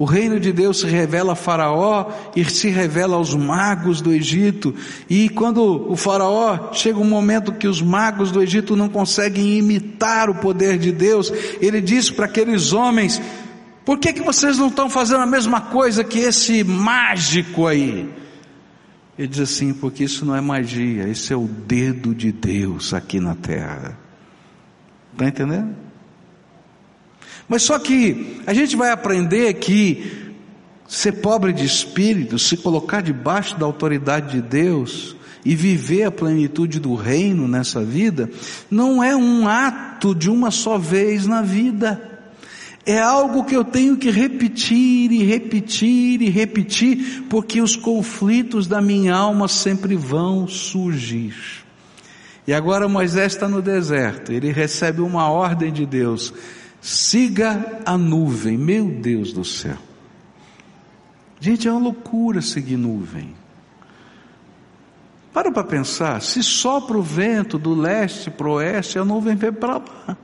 O 0.03 0.05
reino 0.05 0.41
de 0.41 0.53
Deus 0.53 0.81
se 0.81 0.87
revela 0.89 1.35
a 1.35 1.37
Faraó 1.37 2.11
e 2.35 2.45
se 2.45 2.69
revela 2.69 3.15
aos 3.15 3.37
magos 3.37 4.01
do 4.01 4.13
Egito. 4.13 4.75
E 5.09 5.29
quando 5.29 5.63
o 5.63 5.95
Faraó 5.95 6.73
chega 6.73 6.99
um 6.99 7.05
momento 7.05 7.53
que 7.53 7.69
os 7.69 7.81
magos 7.81 8.33
do 8.33 8.43
Egito 8.43 8.75
não 8.75 8.89
conseguem 8.89 9.59
imitar 9.59 10.29
o 10.29 10.35
poder 10.35 10.77
de 10.77 10.91
Deus, 10.91 11.33
ele 11.61 11.81
diz 11.81 12.11
para 12.11 12.27
aqueles 12.27 12.73
homens: 12.73 13.23
por 13.85 13.97
que, 13.97 14.13
que 14.13 14.23
vocês 14.23 14.59
não 14.59 14.67
estão 14.67 14.91
fazendo 14.91 15.21
a 15.21 15.27
mesma 15.27 15.61
coisa 15.61 16.03
que 16.03 16.19
esse 16.19 16.65
mágico 16.65 17.69
aí? 17.69 18.13
Ele 19.17 19.29
diz 19.29 19.39
assim: 19.39 19.73
porque 19.73 20.03
isso 20.03 20.27
não 20.27 20.35
é 20.35 20.41
magia, 20.41 21.07
isso 21.07 21.33
é 21.33 21.37
o 21.37 21.47
dedo 21.47 22.13
de 22.13 22.33
Deus 22.33 22.93
aqui 22.93 23.21
na 23.21 23.37
terra. 23.37 23.97
Está 25.13 25.29
entendendo? 25.29 25.77
Mas 27.49 27.63
só 27.63 27.79
que 27.79 28.41
a 28.47 28.55
gente 28.55 28.77
vai 28.77 28.91
aprender 28.91 29.55
que 29.55 30.33
ser 30.87 31.13
pobre 31.13 31.53
de 31.53 31.65
espírito, 31.65 32.39
se 32.39 32.57
colocar 32.57 33.01
debaixo 33.01 33.59
da 33.59 33.65
autoridade 33.65 34.33
de 34.33 34.43
Deus 34.43 35.17
e 35.45 35.55
viver 35.55 36.05
a 36.05 36.11
plenitude 36.11 36.79
do 36.79 36.95
reino 36.95 37.49
nessa 37.49 37.83
vida, 37.83 38.31
não 38.71 39.03
é 39.03 39.17
um 39.17 39.49
ato 39.49 40.15
de 40.15 40.31
uma 40.31 40.51
só 40.51 40.79
vez 40.79 41.27
na 41.27 41.43
vida. 41.43 42.11
É 42.85 42.99
algo 42.99 43.45
que 43.45 43.57
eu 43.57 43.65
tenho 43.65 43.97
que 43.97 44.11
repetir 44.11 45.13
e 45.13 45.23
repetir 45.23 46.21
e 46.21 46.29
repetir, 46.29 47.25
porque 47.31 47.61
os 47.61 47.77
conflitos 47.77 48.67
da 48.67 48.81
minha 48.81 49.15
alma 49.15 49.49
sempre 49.49 49.95
vão 49.95 50.49
surgir. 50.49 51.35
E 52.47 52.53
agora 52.53 52.89
Moisés 52.89 53.35
está 53.35 53.49
no 53.49 53.63
deserto, 53.63 54.33
ele 54.33 54.51
recebe 54.51 55.01
uma 55.01 55.31
ordem 55.31 55.73
de 55.73 55.87
Deus 55.87 56.35
Siga 56.83 57.81
a 57.87 57.97
nuvem, 57.97 58.59
meu 58.59 58.87
Deus 58.87 59.33
do 59.33 59.45
céu. 59.45 59.79
Gente, 61.39 61.69
é 61.69 61.71
uma 61.71 61.81
loucura 61.81 62.43
seguir 62.43 62.77
nuvem. 62.77 63.33
Para 65.33 65.53
para 65.53 65.63
pensar, 65.63 66.21
se 66.21 66.43
sopra 66.43 66.99
o 66.99 67.03
vento 67.03 67.57
do 67.57 67.73
leste 67.73 68.33
para 68.33 68.49
o 68.49 68.55
oeste, 68.55 68.99
a 68.99 69.05
nuvem 69.05 69.37
vem 69.37 69.53
para 69.53 69.75
lá. 69.79 70.17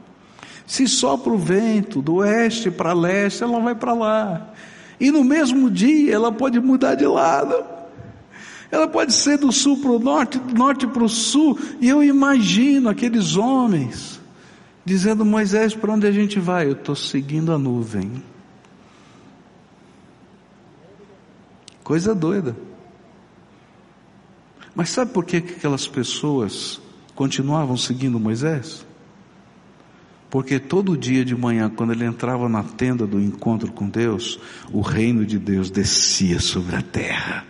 Se 0.66 0.88
sopra 0.88 1.32
o 1.32 1.38
vento 1.38 2.02
do 2.02 2.16
oeste 2.16 2.72
para 2.72 2.92
leste, 2.92 3.44
ela 3.44 3.60
vai 3.60 3.76
para 3.76 3.94
lá. 3.94 4.52
E 4.98 5.12
no 5.12 5.22
mesmo 5.22 5.70
dia 5.70 6.12
ela 6.12 6.32
pode 6.32 6.58
mudar 6.58 6.96
de 6.96 7.06
lado. 7.06 7.54
Ela 8.68 8.88
pode 8.88 9.14
ser 9.14 9.38
do 9.38 9.52
sul 9.52 9.78
para 9.78 9.92
o 9.92 9.98
norte, 10.00 10.38
do 10.38 10.54
norte 10.54 10.88
para 10.88 11.04
o 11.04 11.08
sul. 11.08 11.56
E 11.80 11.88
eu 11.88 12.02
imagino 12.02 12.88
aqueles 12.88 13.36
homens 13.36 14.17
dizendo: 14.88 15.24
Moisés, 15.24 15.74
para 15.74 15.92
onde 15.92 16.06
a 16.06 16.12
gente 16.12 16.40
vai? 16.40 16.66
Eu 16.66 16.72
estou 16.72 16.96
seguindo 16.96 17.52
a 17.52 17.58
nuvem. 17.58 18.22
Coisa 21.84 22.14
doida. 22.14 22.56
Mas 24.74 24.90
sabe 24.90 25.12
por 25.12 25.24
que 25.24 25.36
aquelas 25.36 25.86
pessoas 25.86 26.80
continuavam 27.14 27.76
seguindo 27.76 28.18
Moisés? 28.18 28.86
Porque 30.30 30.58
todo 30.58 30.96
dia 30.96 31.24
de 31.24 31.34
manhã, 31.34 31.70
quando 31.70 31.92
ele 31.92 32.04
entrava 32.04 32.48
na 32.48 32.62
tenda 32.62 33.06
do 33.06 33.20
encontro 33.20 33.72
com 33.72 33.88
Deus, 33.88 34.38
o 34.70 34.80
reino 34.82 35.24
de 35.24 35.38
Deus 35.38 35.70
descia 35.70 36.38
sobre 36.38 36.76
a 36.76 36.82
terra. 36.82 37.46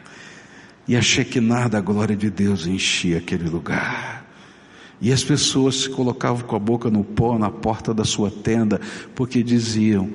E 0.86 0.96
a 0.96 1.02
Shekinah 1.02 1.68
da 1.68 1.80
glória 1.80 2.16
de 2.16 2.30
Deus 2.30 2.66
enchia 2.66 3.18
aquele 3.18 3.48
lugar. 3.48 4.17
E 5.00 5.12
as 5.12 5.22
pessoas 5.22 5.82
se 5.82 5.90
colocavam 5.90 6.46
com 6.46 6.56
a 6.56 6.58
boca 6.58 6.90
no 6.90 7.04
pó 7.04 7.38
na 7.38 7.50
porta 7.50 7.94
da 7.94 8.04
sua 8.04 8.30
tenda, 8.30 8.80
porque 9.14 9.42
diziam: 9.42 10.10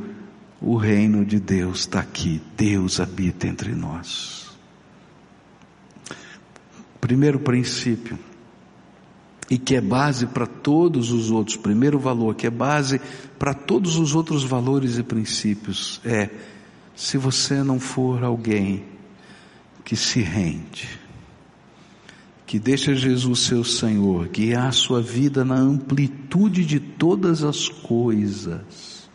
O 0.62 0.76
reino 0.76 1.26
de 1.26 1.40
Deus 1.40 1.82
está 1.82 2.00
aqui, 2.00 2.42
Deus 2.58 3.00
habita 3.00 3.48
entre 3.48 3.74
nós. 3.74 4.52
Primeiro 7.00 7.40
princípio, 7.40 8.18
e 9.50 9.58
que 9.58 9.76
é 9.76 9.82
base 9.82 10.26
para 10.28 10.46
todos 10.46 11.12
os 11.12 11.32
outros, 11.32 11.56
primeiro 11.56 12.00
valor, 12.00 12.36
que 12.36 12.48
é 12.48 12.50
base 12.50 13.00
para 13.40 13.54
todos 13.54 13.98
os 13.98 14.16
outros 14.16 14.44
valores 14.44 14.98
e 14.98 15.04
princípios, 15.04 16.02
é: 16.04 16.30
se 16.96 17.18
você 17.18 17.64
não 17.64 17.80
for 17.80 18.24
alguém 18.24 18.84
que 19.84 19.96
se 19.96 20.22
rende, 20.22 21.03
que 22.54 22.60
deixa 22.60 22.94
Jesus 22.94 23.40
ser 23.40 23.56
o 23.56 23.66
Senhor, 23.66 24.28
guiar 24.28 24.68
a 24.68 24.72
sua 24.72 25.02
vida 25.02 25.44
na 25.44 25.56
amplitude 25.56 26.64
de 26.64 26.80
todas 26.80 27.44
as 27.44 27.68
coisas, 27.68 29.10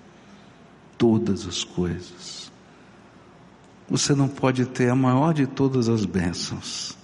todas 0.98 1.46
as 1.46 1.62
coisas. 1.62 2.51
Você 3.88 4.12
não 4.12 4.27
pode 4.27 4.66
ter 4.66 4.90
a 4.90 4.94
maior 4.96 5.33
de 5.33 5.46
todas 5.46 5.88
as 5.88 6.05
bênçãos, 6.05 6.98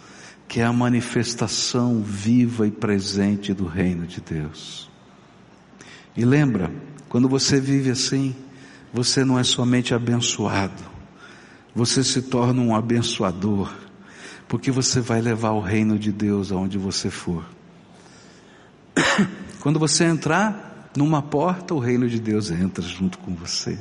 que 0.48 0.58
é 0.58 0.64
a 0.64 0.72
manifestação 0.72 2.02
viva 2.02 2.66
e 2.66 2.70
presente 2.72 3.54
do 3.54 3.66
reino 3.66 4.04
de 4.04 4.20
Deus. 4.20 4.90
E 6.16 6.24
lembra, 6.24 6.68
quando 7.08 7.28
você 7.28 7.60
vive 7.60 7.90
assim, 7.90 8.34
você 8.92 9.24
não 9.24 9.38
é 9.38 9.44
somente 9.44 9.94
abençoado, 9.94 10.82
você 11.72 12.02
se 12.02 12.22
torna 12.22 12.60
um 12.60 12.74
abençoador 12.74 13.83
porque 14.48 14.70
você 14.70 15.00
vai 15.00 15.20
levar 15.20 15.50
o 15.52 15.60
reino 15.60 15.98
de 15.98 16.12
Deus 16.12 16.52
aonde 16.52 16.78
você 16.78 17.10
for. 17.10 17.44
Quando 19.60 19.78
você 19.78 20.04
entrar 20.04 20.90
numa 20.96 21.22
porta, 21.22 21.74
o 21.74 21.78
reino 21.78 22.08
de 22.08 22.20
Deus 22.20 22.50
entra 22.50 22.84
junto 22.84 23.18
com 23.18 23.34
você. 23.34 23.78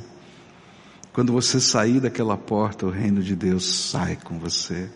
Quando 1.12 1.32
você 1.32 1.60
sair 1.60 2.00
daquela 2.00 2.36
porta, 2.36 2.86
o 2.86 2.90
reino 2.90 3.22
de 3.22 3.36
Deus 3.36 3.64
sai 3.90 4.16
com 4.16 4.38
você. 4.38 4.90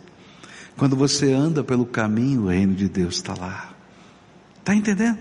Quando 0.76 0.96
você 0.96 1.32
anda 1.32 1.62
pelo 1.62 1.86
caminho, 1.86 2.44
o 2.44 2.48
reino 2.48 2.74
de 2.74 2.88
Deus 2.88 3.16
está 3.16 3.34
lá. 3.34 3.72
Está 4.58 4.74
entendendo? 4.74 5.18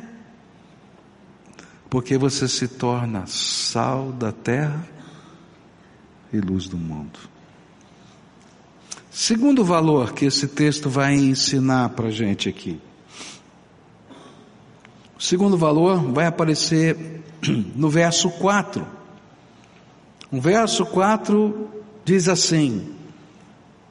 Porque 1.90 2.18
você 2.18 2.48
se 2.48 2.68
torna 2.68 3.26
sal 3.28 4.12
da 4.12 4.32
terra 4.32 4.88
e 6.34 6.40
luz 6.40 6.68
do 6.68 6.78
mundo. 6.78 7.20
Segundo 9.20 9.66
valor 9.66 10.14
que 10.14 10.26
esse 10.26 10.48
texto 10.48 10.92
vai 10.92 11.16
ensinar 11.16 11.90
para 11.90 12.10
a 12.10 12.12
gente 12.12 12.48
aqui. 12.48 12.80
O 15.18 15.24
segundo 15.24 15.58
valor 15.58 16.04
vai 16.12 16.28
aparecer 16.28 17.24
no 17.76 17.90
verso 17.90 18.30
4. 18.30 18.86
O 20.32 20.40
verso 20.40 20.86
4 20.86 21.68
diz 22.06 22.30
assim: 22.30 22.94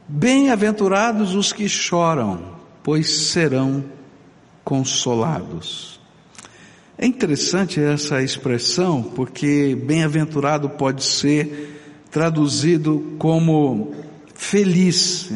Bem-aventurados 0.07 1.35
os 1.35 1.53
que 1.53 1.69
choram, 1.69 2.53
pois 2.85 3.27
serão 3.27 3.85
consolados. 4.63 5.99
É 6.97 7.05
interessante 7.05 7.81
essa 7.81 8.23
expressão, 8.23 9.03
porque 9.03 9.75
bem-aventurado 9.75 10.71
pode 10.71 11.03
ser 11.03 11.83
traduzido 12.13 13.17
como 13.19 14.06
feliz. 14.37 15.33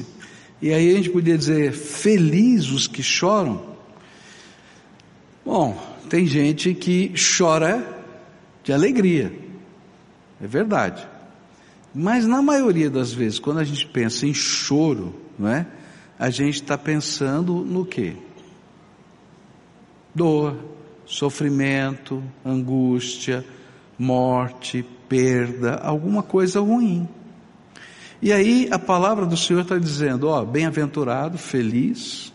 E 0.62 0.72
aí 0.72 0.92
a 0.92 0.96
gente 0.96 1.10
podia 1.10 1.36
dizer, 1.36 1.72
feliz 1.72 2.70
os 2.70 2.86
que 2.86 3.02
choram. 3.02 3.70
Bom, 5.44 5.76
tem 6.08 6.26
gente 6.26 6.74
que 6.74 7.12
chora 7.16 8.04
de 8.62 8.72
alegria, 8.72 9.32
é 10.40 10.46
verdade. 10.46 11.06
Mas 11.94 12.26
na 12.26 12.42
maioria 12.42 12.90
das 12.90 13.12
vezes, 13.12 13.38
quando 13.38 13.58
a 13.58 13.64
gente 13.64 13.86
pensa 13.86 14.26
em 14.26 14.34
choro, 14.34 15.14
não 15.38 15.48
é? 15.48 15.66
A 16.18 16.28
gente 16.30 16.56
está 16.56 16.76
pensando 16.76 17.64
no 17.64 17.84
quê? 17.84 18.14
Dor, 20.14 20.56
sofrimento, 21.06 22.22
angústia, 22.44 23.44
morte, 23.98 24.84
perda, 25.08 25.76
alguma 25.76 26.22
coisa 26.22 26.60
ruim. 26.60 27.08
E 28.22 28.32
aí 28.32 28.68
a 28.70 28.78
palavra 28.78 29.24
do 29.24 29.36
Senhor 29.36 29.62
está 29.62 29.78
dizendo: 29.78 30.28
ó, 30.28 30.44
bem-aventurado, 30.44 31.38
feliz, 31.38 32.32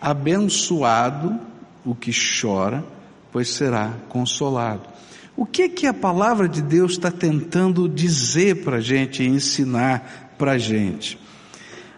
abençoado 0.00 1.38
o 1.84 1.94
que 1.94 2.10
chora, 2.10 2.84
pois 3.30 3.48
será 3.48 3.94
consolado. 4.08 4.88
O 5.36 5.44
que 5.44 5.68
que 5.68 5.86
a 5.86 5.92
palavra 5.92 6.48
de 6.48 6.62
Deus 6.62 6.92
está 6.92 7.10
tentando 7.10 7.86
dizer 7.88 8.64
para 8.64 8.78
a 8.78 8.80
gente, 8.80 9.22
ensinar 9.22 10.34
para 10.38 10.52
a 10.52 10.58
gente? 10.58 11.18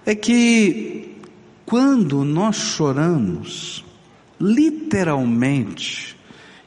É 0.04 0.14
que 0.14 1.16
quando 1.64 2.24
nós 2.24 2.56
choramos, 2.56 3.84
literalmente, 4.40 6.16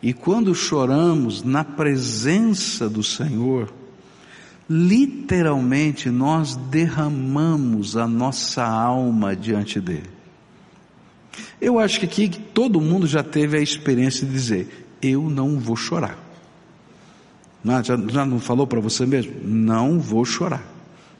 e 0.01 0.13
quando 0.13 0.55
choramos 0.55 1.43
na 1.43 1.63
presença 1.63 2.89
do 2.89 3.03
Senhor, 3.03 3.71
literalmente 4.71 6.09
nós 6.09 6.55
derramamos 6.55 7.97
a 7.97 8.07
nossa 8.07 8.63
alma 8.63 9.35
diante 9.35 9.81
dele. 9.81 10.09
Eu 11.59 11.77
acho 11.77 11.99
que 11.99 12.05
aqui 12.05 12.29
todo 12.29 12.79
mundo 12.79 13.05
já 13.05 13.21
teve 13.21 13.57
a 13.57 13.61
experiência 13.61 14.25
de 14.25 14.31
dizer: 14.31 14.87
Eu 15.01 15.29
não 15.29 15.59
vou 15.59 15.75
chorar. 15.75 16.17
Não, 17.61 17.83
já, 17.83 17.97
já 18.07 18.25
não 18.25 18.39
falou 18.39 18.65
para 18.65 18.79
você 18.79 19.05
mesmo? 19.05 19.33
Não 19.43 19.99
vou 19.99 20.23
chorar. 20.23 20.63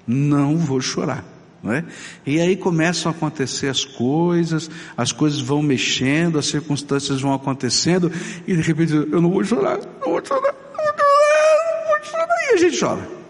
Não 0.08 0.58
vou 0.58 0.80
chorar. 0.80 1.26
É? 1.64 1.84
E 2.26 2.40
aí 2.40 2.56
começam 2.56 3.12
a 3.12 3.14
acontecer 3.14 3.68
as 3.68 3.86
coisas, 3.86 4.72
as 4.98 5.12
coisas 5.12 5.40
vão 5.40 5.62
mexendo, 5.62 6.40
as 6.40 6.48
circunstâncias 6.48 7.22
vão 7.22 7.36
acontecendo, 7.36 8.12
e 8.48 8.56
de 8.56 8.62
repente 8.64 8.94
eu 8.94 9.22
não 9.22 9.30
vou 9.30 9.44
chorar, 9.44 9.78
não 9.78 10.10
vou 10.10 10.26
chorar, 10.26 10.56
não 10.76 10.84
vou 10.84 10.94
chorar, 10.98 11.76
não 11.78 11.88
vou 11.88 12.04
chorar, 12.04 12.28
e 12.50 12.54
a 12.56 12.58
gente 12.58 12.80
chora. 12.80 13.21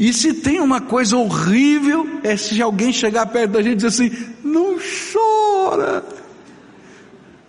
E 0.00 0.14
se 0.14 0.32
tem 0.32 0.58
uma 0.60 0.80
coisa 0.80 1.14
horrível, 1.14 2.20
é 2.22 2.34
se 2.34 2.62
alguém 2.62 2.90
chegar 2.90 3.26
perto 3.26 3.50
da 3.50 3.62
gente 3.62 3.72
e 3.72 3.76
dizer 3.76 3.88
assim, 3.88 4.10
não 4.42 4.78
chora. 4.78 6.02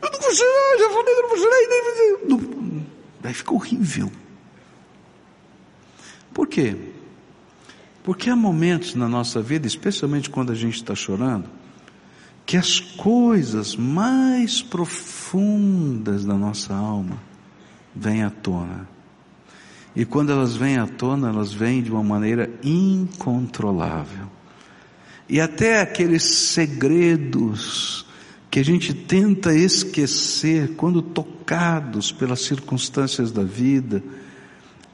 Eu 0.01 0.11
não 0.11 0.21
chorar, 0.21 0.77
já 0.77 0.89
falei 0.89 1.15
que 1.15 1.21
não 1.21 1.29
vou 1.29 1.37
chorar, 1.37 1.55
e 1.55 1.67
nem... 1.67 2.27
Não, 2.27 2.85
vai 3.21 3.33
ficar 3.33 3.53
horrível. 3.53 4.11
Por 6.33 6.45
quê? 6.45 6.75
Porque 8.03 8.29
há 8.29 8.35
momentos 8.35 8.95
na 8.95 9.07
nossa 9.07 9.41
vida, 9.41 9.65
especialmente 9.65 10.29
quando 10.29 10.51
a 10.51 10.55
gente 10.55 10.75
está 10.75 10.93
chorando, 10.93 11.49
que 12.45 12.57
as 12.57 12.81
coisas 12.81 13.77
mais 13.77 14.61
profundas 14.61 16.25
da 16.25 16.33
nossa 16.33 16.75
alma 16.75 17.17
vêm 17.95 18.23
à 18.23 18.29
tona. 18.29 18.89
E 19.95 20.05
quando 20.05 20.31
elas 20.31 20.55
vêm 20.55 20.77
à 20.77 20.87
tona, 20.87 21.29
elas 21.29 21.53
vêm 21.53 21.81
de 21.81 21.91
uma 21.91 22.03
maneira 22.03 22.49
incontrolável. 22.63 24.27
E 25.27 25.39
até 25.39 25.81
aqueles 25.81 26.23
segredos 26.23 28.05
que 28.49 28.59
a 28.59 28.63
gente 28.63 28.93
tenta 28.93 29.53
esquecer 29.55 30.75
quando 30.75 31.01
tocados 31.01 32.11
pelas 32.11 32.41
circunstâncias 32.41 33.31
da 33.31 33.43
vida, 33.43 34.03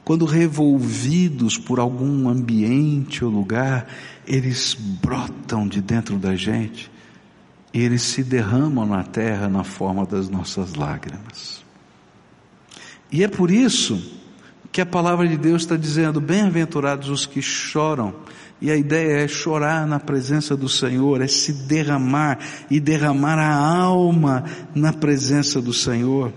quando 0.04 0.24
revolvidos 0.24 1.58
por 1.58 1.80
algum 1.80 2.28
ambiente 2.28 3.24
ou 3.24 3.30
lugar, 3.30 3.88
eles 4.26 4.74
brotam 4.74 5.66
de 5.66 5.80
dentro 5.80 6.16
da 6.18 6.36
gente 6.36 6.90
e 7.74 7.80
eles 7.80 8.02
se 8.02 8.22
derramam 8.22 8.86
na 8.86 9.02
terra 9.02 9.48
na 9.48 9.64
forma 9.64 10.06
das 10.06 10.28
nossas 10.28 10.74
lágrimas. 10.74 11.64
E 13.10 13.24
é 13.24 13.28
por 13.28 13.50
isso 13.50 14.17
que 14.72 14.80
a 14.80 14.86
palavra 14.86 15.26
de 15.26 15.36
Deus 15.36 15.62
está 15.62 15.76
dizendo: 15.76 16.20
bem-aventurados 16.20 17.08
os 17.08 17.26
que 17.26 17.42
choram. 17.42 18.14
E 18.60 18.72
a 18.72 18.76
ideia 18.76 19.24
é 19.24 19.28
chorar 19.28 19.86
na 19.86 20.00
presença 20.00 20.56
do 20.56 20.68
Senhor, 20.68 21.20
é 21.20 21.28
se 21.28 21.52
derramar 21.52 22.40
e 22.68 22.80
derramar 22.80 23.38
a 23.38 23.54
alma 23.54 24.44
na 24.74 24.92
presença 24.92 25.62
do 25.62 25.72
Senhor 25.72 26.32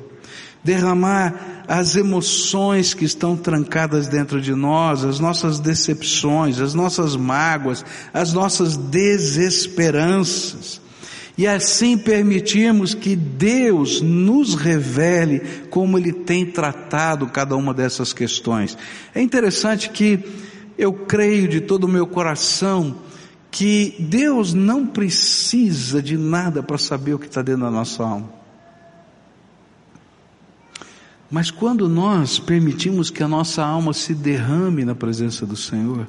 derramar 0.64 1.64
as 1.68 1.96
emoções 1.96 2.94
que 2.94 3.06
estão 3.06 3.36
trancadas 3.36 4.08
dentro 4.08 4.40
de 4.42 4.54
nós, 4.54 5.04
as 5.04 5.20
nossas 5.20 5.60
decepções, 5.60 6.60
as 6.60 6.76
nossas 6.76 7.16
mágoas, 7.16 7.84
as 8.14 8.32
nossas 8.34 8.78
desesperanças. 8.78 10.80
E 11.38 11.48
assim 11.48 11.98
permitirmos 11.98 12.94
que 12.94 13.16
Deus 13.16 14.02
nos 14.02 14.54
revele 14.56 15.40
como 15.70 15.98
Ele 15.98 16.12
tem 16.12 16.46
tratado 16.46 17.28
cada 17.28 17.56
uma 17.56 17.74
dessas 17.74 18.14
questões. 18.14 18.78
É 19.16 19.22
interessante 19.22 19.90
que 19.90 20.20
eu 20.78 20.94
creio 20.94 21.48
de 21.48 21.62
todo 21.62 21.86
o 21.86 21.88
meu 21.88 22.06
coração 22.06 22.96
que 23.50 23.96
Deus 24.00 24.54
não 24.54 24.88
precisa 24.88 26.02
de 26.02 26.18
nada 26.18 26.64
para 26.64 26.78
saber 26.78 27.14
o 27.14 27.20
que 27.20 27.28
está 27.28 27.42
dentro 27.42 27.64
da 27.64 27.72
nossa 27.72 28.04
alma. 28.04 28.30
Mas 31.30 31.52
quando 31.52 31.88
nós 31.88 32.40
permitimos 32.40 33.10
que 33.10 33.24
a 33.24 33.28
nossa 33.28 33.64
alma 33.64 33.94
se 33.94 34.14
derrame 34.14 34.84
na 34.84 34.96
presença 34.96 35.46
do 35.46 35.56
Senhor, 35.56 36.08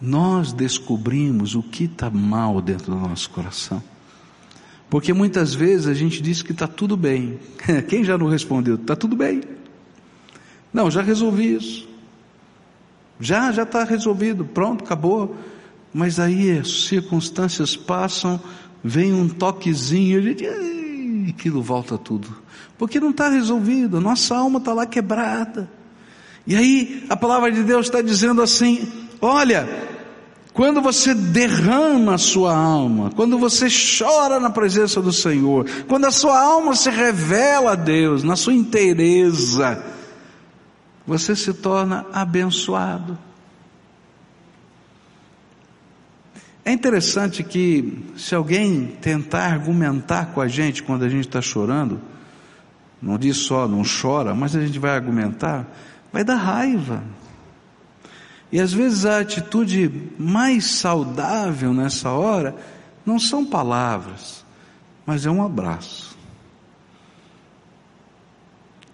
nós 0.00 0.52
descobrimos 0.52 1.54
o 1.54 1.62
que 1.62 1.84
está 1.84 2.10
mal 2.10 2.60
dentro 2.60 2.92
do 2.92 2.98
nosso 2.98 3.30
coração. 3.30 3.82
Porque 4.88 5.12
muitas 5.12 5.54
vezes 5.54 5.86
a 5.86 5.94
gente 5.94 6.22
diz 6.22 6.42
que 6.42 6.52
está 6.52 6.66
tudo 6.66 6.96
bem. 6.96 7.38
Quem 7.88 8.04
já 8.04 8.16
não 8.16 8.28
respondeu? 8.28 8.76
Está 8.76 8.94
tudo 8.94 9.16
bem. 9.16 9.42
Não, 10.72 10.90
já 10.90 11.02
resolvi 11.02 11.54
isso. 11.56 11.88
Já, 13.18 13.50
já 13.50 13.62
está 13.62 13.84
resolvido. 13.84 14.44
Pronto, 14.44 14.84
acabou. 14.84 15.36
Mas 15.92 16.20
aí 16.20 16.58
as 16.58 16.84
circunstâncias 16.84 17.74
passam, 17.74 18.40
vem 18.84 19.12
um 19.12 19.28
toquezinho, 19.28 20.18
a 20.18 20.22
gente, 20.22 20.46
aquilo 21.30 21.62
volta 21.62 21.96
tudo. 21.96 22.36
Porque 22.76 23.00
não 23.00 23.10
está 23.10 23.28
resolvido, 23.28 24.00
nossa 24.00 24.36
alma 24.36 24.58
está 24.58 24.72
lá 24.74 24.84
quebrada. 24.84 25.70
E 26.46 26.54
aí 26.54 27.04
a 27.08 27.16
palavra 27.16 27.50
de 27.50 27.62
Deus 27.62 27.86
está 27.86 28.02
dizendo 28.02 28.42
assim: 28.42 28.86
olha, 29.20 29.66
quando 30.56 30.80
você 30.80 31.14
derrama 31.14 32.14
a 32.14 32.18
sua 32.18 32.56
alma, 32.56 33.10
quando 33.14 33.38
você 33.38 33.66
chora 33.68 34.40
na 34.40 34.48
presença 34.48 35.02
do 35.02 35.12
Senhor, 35.12 35.66
quando 35.86 36.06
a 36.06 36.10
sua 36.10 36.40
alma 36.40 36.74
se 36.74 36.88
revela 36.88 37.72
a 37.72 37.74
Deus 37.74 38.24
na 38.24 38.36
sua 38.36 38.54
inteireza, 38.54 39.84
você 41.06 41.36
se 41.36 41.52
torna 41.52 42.06
abençoado. 42.10 43.18
É 46.64 46.72
interessante 46.72 47.44
que, 47.44 48.02
se 48.16 48.34
alguém 48.34 48.96
tentar 49.02 49.52
argumentar 49.52 50.32
com 50.32 50.40
a 50.40 50.48
gente 50.48 50.82
quando 50.82 51.04
a 51.04 51.08
gente 51.10 51.26
está 51.28 51.42
chorando, 51.42 52.00
não 53.00 53.18
diz 53.18 53.36
só 53.36 53.68
não 53.68 53.82
chora, 53.82 54.34
mas 54.34 54.56
a 54.56 54.60
gente 54.62 54.78
vai 54.78 54.92
argumentar, 54.92 55.66
vai 56.10 56.24
dar 56.24 56.36
raiva. 56.36 57.04
E 58.50 58.60
às 58.60 58.72
vezes 58.72 59.04
a 59.04 59.20
atitude 59.20 60.10
mais 60.18 60.66
saudável 60.66 61.74
nessa 61.74 62.10
hora 62.10 62.54
não 63.04 63.18
são 63.18 63.44
palavras, 63.44 64.44
mas 65.04 65.26
é 65.26 65.30
um 65.30 65.44
abraço. 65.44 66.16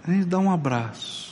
A 0.04 0.10
gente 0.10 0.24
dá 0.24 0.38
um 0.38 0.50
abraço 0.50 1.22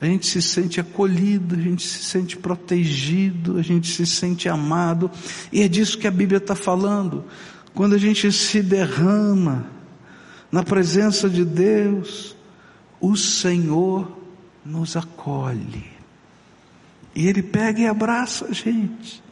a 0.00 0.06
gente 0.06 0.26
se 0.26 0.40
sente 0.40 0.80
acolhido, 0.80 1.54
a 1.54 1.58
gente 1.58 1.86
se 1.86 2.02
sente 2.02 2.36
protegido, 2.36 3.58
a 3.58 3.62
gente 3.62 3.86
se 3.92 4.06
sente 4.06 4.48
amado, 4.48 5.10
e 5.52 5.62
é 5.62 5.68
disso 5.68 5.98
que 5.98 6.06
a 6.06 6.10
Bíblia 6.10 6.38
está 6.38 6.54
falando. 6.54 7.24
Quando 7.74 7.94
a 7.94 7.98
gente 7.98 8.32
se 8.32 8.62
derrama 8.62 9.66
na 10.50 10.62
presença 10.62 11.28
de 11.28 11.44
Deus, 11.44 12.34
o 12.98 13.14
Senhor 13.14 14.10
nos 14.64 14.96
acolhe, 14.96 15.84
e 17.14 17.26
Ele 17.26 17.42
pega 17.42 17.80
e 17.80 17.86
abraça 17.86 18.46
a 18.46 18.52
gente. 18.52 19.22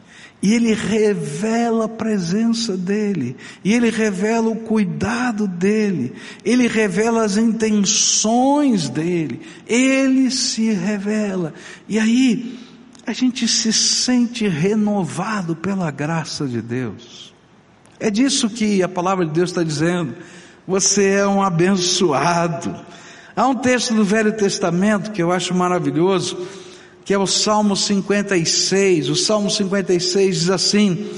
E 0.41 0.53
ele 0.53 0.73
revela 0.73 1.85
a 1.85 1.89
presença 1.89 2.77
dele, 2.77 3.35
e 3.61 3.73
ele 3.73 3.89
revela 3.89 4.47
o 4.47 4.55
cuidado 4.55 5.45
dele, 5.45 6.13
ele 6.45 6.65
revela 6.65 7.25
as 7.25 7.35
intenções 7.35 8.87
dele, 8.87 9.41
ele 9.67 10.31
se 10.31 10.71
revela. 10.71 11.53
E 11.89 11.99
aí 11.99 12.57
a 13.05 13.11
gente 13.11 13.49
se 13.49 13.73
sente 13.73 14.47
renovado 14.47 15.57
pela 15.57 15.91
graça 15.91 16.47
de 16.47 16.61
Deus. 16.61 17.33
É 17.99 18.09
disso 18.09 18.49
que 18.49 18.81
a 18.81 18.87
palavra 18.87 19.25
de 19.25 19.33
Deus 19.33 19.49
está 19.49 19.61
dizendo. 19.61 20.15
Você 20.65 21.05
é 21.15 21.27
um 21.27 21.41
abençoado. 21.41 22.73
Há 23.35 23.45
um 23.45 23.55
texto 23.55 23.93
do 23.93 24.05
Velho 24.05 24.31
Testamento 24.31 25.11
que 25.11 25.21
eu 25.21 25.33
acho 25.33 25.53
maravilhoso 25.53 26.47
que 27.09 27.13
é 27.15 27.17
o 27.17 27.25
Salmo 27.25 27.75
56. 27.75 29.09
O 29.09 29.15
Salmo 29.15 29.49
56 29.49 30.41
diz 30.41 30.49
assim: 30.51 31.09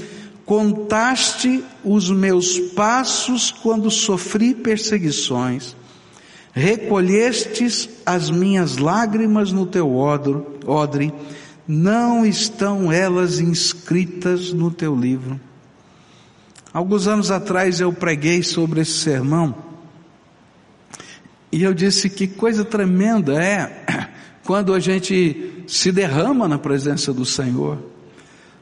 Contaste 0.46 1.62
os 1.84 2.10
meus 2.10 2.58
passos 2.58 3.50
quando 3.50 3.90
sofri 3.90 4.54
perseguições, 4.54 5.76
recolhestes 6.50 7.90
as 8.06 8.30
minhas 8.30 8.78
lágrimas 8.78 9.52
no 9.52 9.66
teu 9.66 9.94
odre, 9.94 11.12
não 11.68 12.24
estão 12.24 12.90
elas 12.90 13.38
inscritas 13.38 14.50
no 14.50 14.70
teu 14.70 14.96
livro. 14.96 15.38
Alguns 16.72 17.06
anos 17.06 17.30
atrás 17.30 17.80
eu 17.80 17.92
preguei 17.92 18.42
sobre 18.42 18.80
esse 18.80 18.92
sermão, 18.92 19.54
E 21.52 21.62
eu 21.62 21.74
disse 21.74 22.08
que 22.08 22.26
coisa 22.26 22.64
tremenda 22.64 23.34
é 23.34 24.10
quando 24.44 24.74
a 24.74 24.80
gente 24.80 25.64
se 25.66 25.92
derrama 25.92 26.48
na 26.48 26.58
presença 26.58 27.12
do 27.12 27.24
Senhor, 27.24 27.78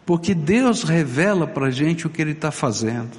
porque 0.04 0.34
Deus 0.34 0.82
revela 0.82 1.46
para 1.46 1.66
a 1.66 1.70
gente 1.70 2.06
o 2.06 2.10
que 2.10 2.20
Ele 2.20 2.32
está 2.32 2.50
fazendo. 2.50 3.16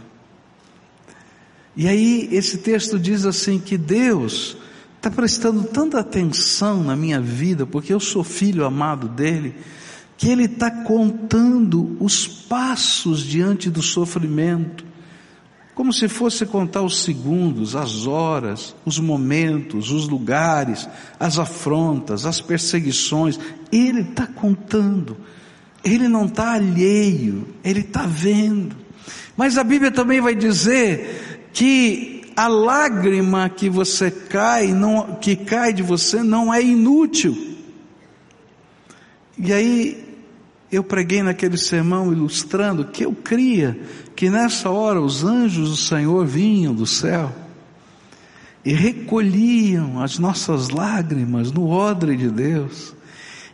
E 1.75 1.87
aí 1.87 2.27
esse 2.31 2.57
texto 2.59 2.99
diz 2.99 3.25
assim 3.25 3.59
que 3.59 3.77
Deus 3.77 4.57
está 4.97 5.09
prestando 5.09 5.63
tanta 5.63 5.99
atenção 5.99 6.83
na 6.83 6.95
minha 6.95 7.19
vida, 7.19 7.65
porque 7.65 7.91
eu 7.91 7.99
sou 7.99 8.23
filho 8.23 8.65
amado 8.65 9.07
dele, 9.07 9.55
que 10.15 10.29
ele 10.29 10.45
está 10.45 10.69
contando 10.69 11.97
os 11.99 12.27
passos 12.27 13.23
diante 13.23 13.69
do 13.69 13.81
sofrimento, 13.81 14.85
como 15.73 15.93
se 15.93 16.07
fosse 16.07 16.45
contar 16.45 16.81
os 16.81 17.03
segundos, 17.03 17.75
as 17.75 18.05
horas, 18.05 18.75
os 18.85 18.99
momentos, 18.99 19.89
os 19.91 20.07
lugares, 20.07 20.87
as 21.19 21.39
afrontas, 21.39 22.25
as 22.25 22.41
perseguições. 22.41 23.39
Ele 23.71 24.01
está 24.01 24.27
contando, 24.27 25.17
ele 25.83 26.07
não 26.07 26.25
está 26.25 26.53
alheio, 26.53 27.47
ele 27.63 27.79
está 27.79 28.05
vendo. 28.05 28.75
Mas 29.35 29.57
a 29.57 29.63
Bíblia 29.63 29.91
também 29.91 30.19
vai 30.19 30.35
dizer 30.35 31.49
que 31.53 32.21
a 32.35 32.47
lágrima 32.47 33.49
que 33.49 33.69
você 33.69 34.11
cai, 34.11 34.73
não, 34.73 35.15
que 35.15 35.35
cai 35.35 35.73
de 35.73 35.81
você, 35.81 36.21
não 36.21 36.53
é 36.53 36.61
inútil. 36.61 37.57
E 39.37 39.51
aí 39.53 40.10
eu 40.71 40.83
preguei 40.83 41.21
naquele 41.21 41.57
sermão 41.57 42.11
ilustrando 42.11 42.85
que 42.85 43.03
eu 43.03 43.13
cria 43.13 43.77
que 44.15 44.29
nessa 44.29 44.69
hora 44.69 45.01
os 45.01 45.23
anjos 45.23 45.69
do 45.69 45.75
Senhor 45.75 46.25
vinham 46.25 46.73
do 46.73 46.85
céu 46.85 47.35
e 48.63 48.73
recolhiam 48.73 50.01
as 50.01 50.17
nossas 50.17 50.69
lágrimas 50.69 51.51
no 51.51 51.67
odre 51.67 52.15
de 52.15 52.29
Deus 52.29 52.93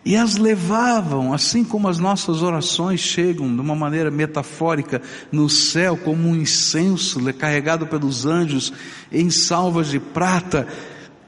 e 0.05 0.15
as 0.15 0.37
levavam, 0.37 1.33
assim 1.33 1.65
como 1.65 1.89
as 1.89 1.99
nossas 1.99 2.41
orações 2.41 3.01
chegam 3.01 3.53
de 3.53 3.59
uma 3.59 3.75
maneira 3.75 4.09
metafórica 4.09 5.01
no 5.31 5.49
céu, 5.49 5.97
como 5.97 6.29
um 6.29 6.35
incenso 6.35 7.21
carregado 7.33 7.87
pelos 7.87 8.25
anjos 8.25 8.71
em 9.11 9.29
salvas 9.29 9.89
de 9.89 9.99
prata. 9.99 10.65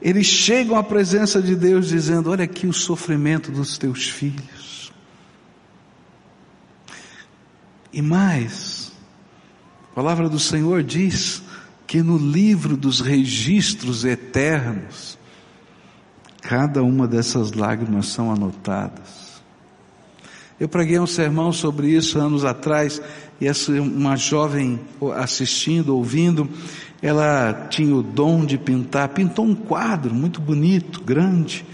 Eles 0.00 0.26
chegam 0.26 0.78
à 0.78 0.82
presença 0.82 1.42
de 1.42 1.54
Deus 1.54 1.88
dizendo: 1.88 2.30
Olha 2.30 2.44
aqui 2.44 2.66
o 2.66 2.72
sofrimento 2.72 3.52
dos 3.52 3.76
teus 3.76 4.08
filhos. 4.08 4.79
E 7.92 8.00
mais, 8.00 8.92
a 9.90 9.94
palavra 9.94 10.28
do 10.28 10.38
Senhor 10.38 10.82
diz 10.84 11.42
que 11.88 12.02
no 12.04 12.16
livro 12.16 12.76
dos 12.76 13.00
registros 13.00 14.04
eternos, 14.04 15.18
cada 16.40 16.84
uma 16.84 17.08
dessas 17.08 17.50
lágrimas 17.52 18.06
são 18.06 18.30
anotadas. 18.32 19.40
Eu 20.60 20.68
preguei 20.68 21.00
um 21.00 21.06
sermão 21.06 21.52
sobre 21.52 21.88
isso 21.88 22.16
anos 22.20 22.44
atrás, 22.44 23.02
e 23.40 23.48
essa, 23.48 23.72
uma 23.72 24.14
jovem 24.14 24.78
assistindo, 25.16 25.96
ouvindo, 25.96 26.48
ela 27.02 27.66
tinha 27.70 27.96
o 27.96 28.04
dom 28.04 28.44
de 28.44 28.56
pintar, 28.56 29.08
pintou 29.08 29.44
um 29.44 29.54
quadro 29.54 30.14
muito 30.14 30.40
bonito, 30.40 31.02
grande, 31.02 31.64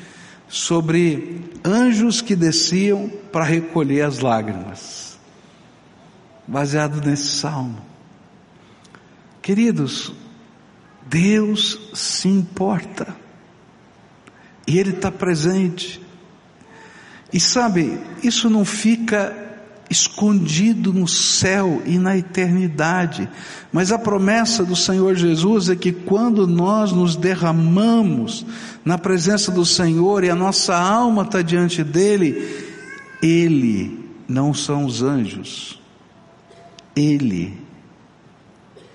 sobre 0.49 1.45
anjos 1.63 2.23
que 2.23 2.35
desciam 2.35 3.11
para 3.31 3.45
recolher 3.45 4.01
as 4.03 4.21
lágrimas 4.21 5.06
baseado 6.47 7.05
nesse 7.05 7.29
salmo. 7.29 7.81
Queridos, 9.43 10.13
Deus 11.07 11.79
se 11.95 12.29
importa. 12.29 13.17
E 14.67 14.79
Ele 14.79 14.91
está 14.91 15.11
presente. 15.11 16.01
E 17.33 17.39
sabe, 17.39 18.01
isso 18.23 18.51
não 18.51 18.65
fica 18.65 19.47
escondido 19.89 20.93
no 20.93 21.07
céu 21.07 21.83
e 21.87 21.99
na 21.99 22.17
eternidade. 22.17 23.29
Mas 23.73 23.93
a 23.93 23.99
promessa 23.99 24.65
do 24.65 24.75
Senhor 24.75 25.15
Jesus 25.15 25.69
é 25.69 25.77
que 25.77 25.93
quando 25.93 26.47
nós 26.47 26.93
nos 26.93 27.15
derramamos 27.17 28.45
na 28.85 28.99
presença 28.99 29.51
do 29.53 29.65
Senhor 29.65 30.25
e 30.25 30.31
a 30.31 30.35
nossa 30.35 30.77
alma 30.77 31.23
está 31.23 31.43
diante 31.43 31.85
dele, 31.85 32.65
Ele, 33.23 34.05
não 34.29 34.53
são 34.53 34.85
os 34.85 35.03
anjos, 35.03 35.81
ele 36.97 37.57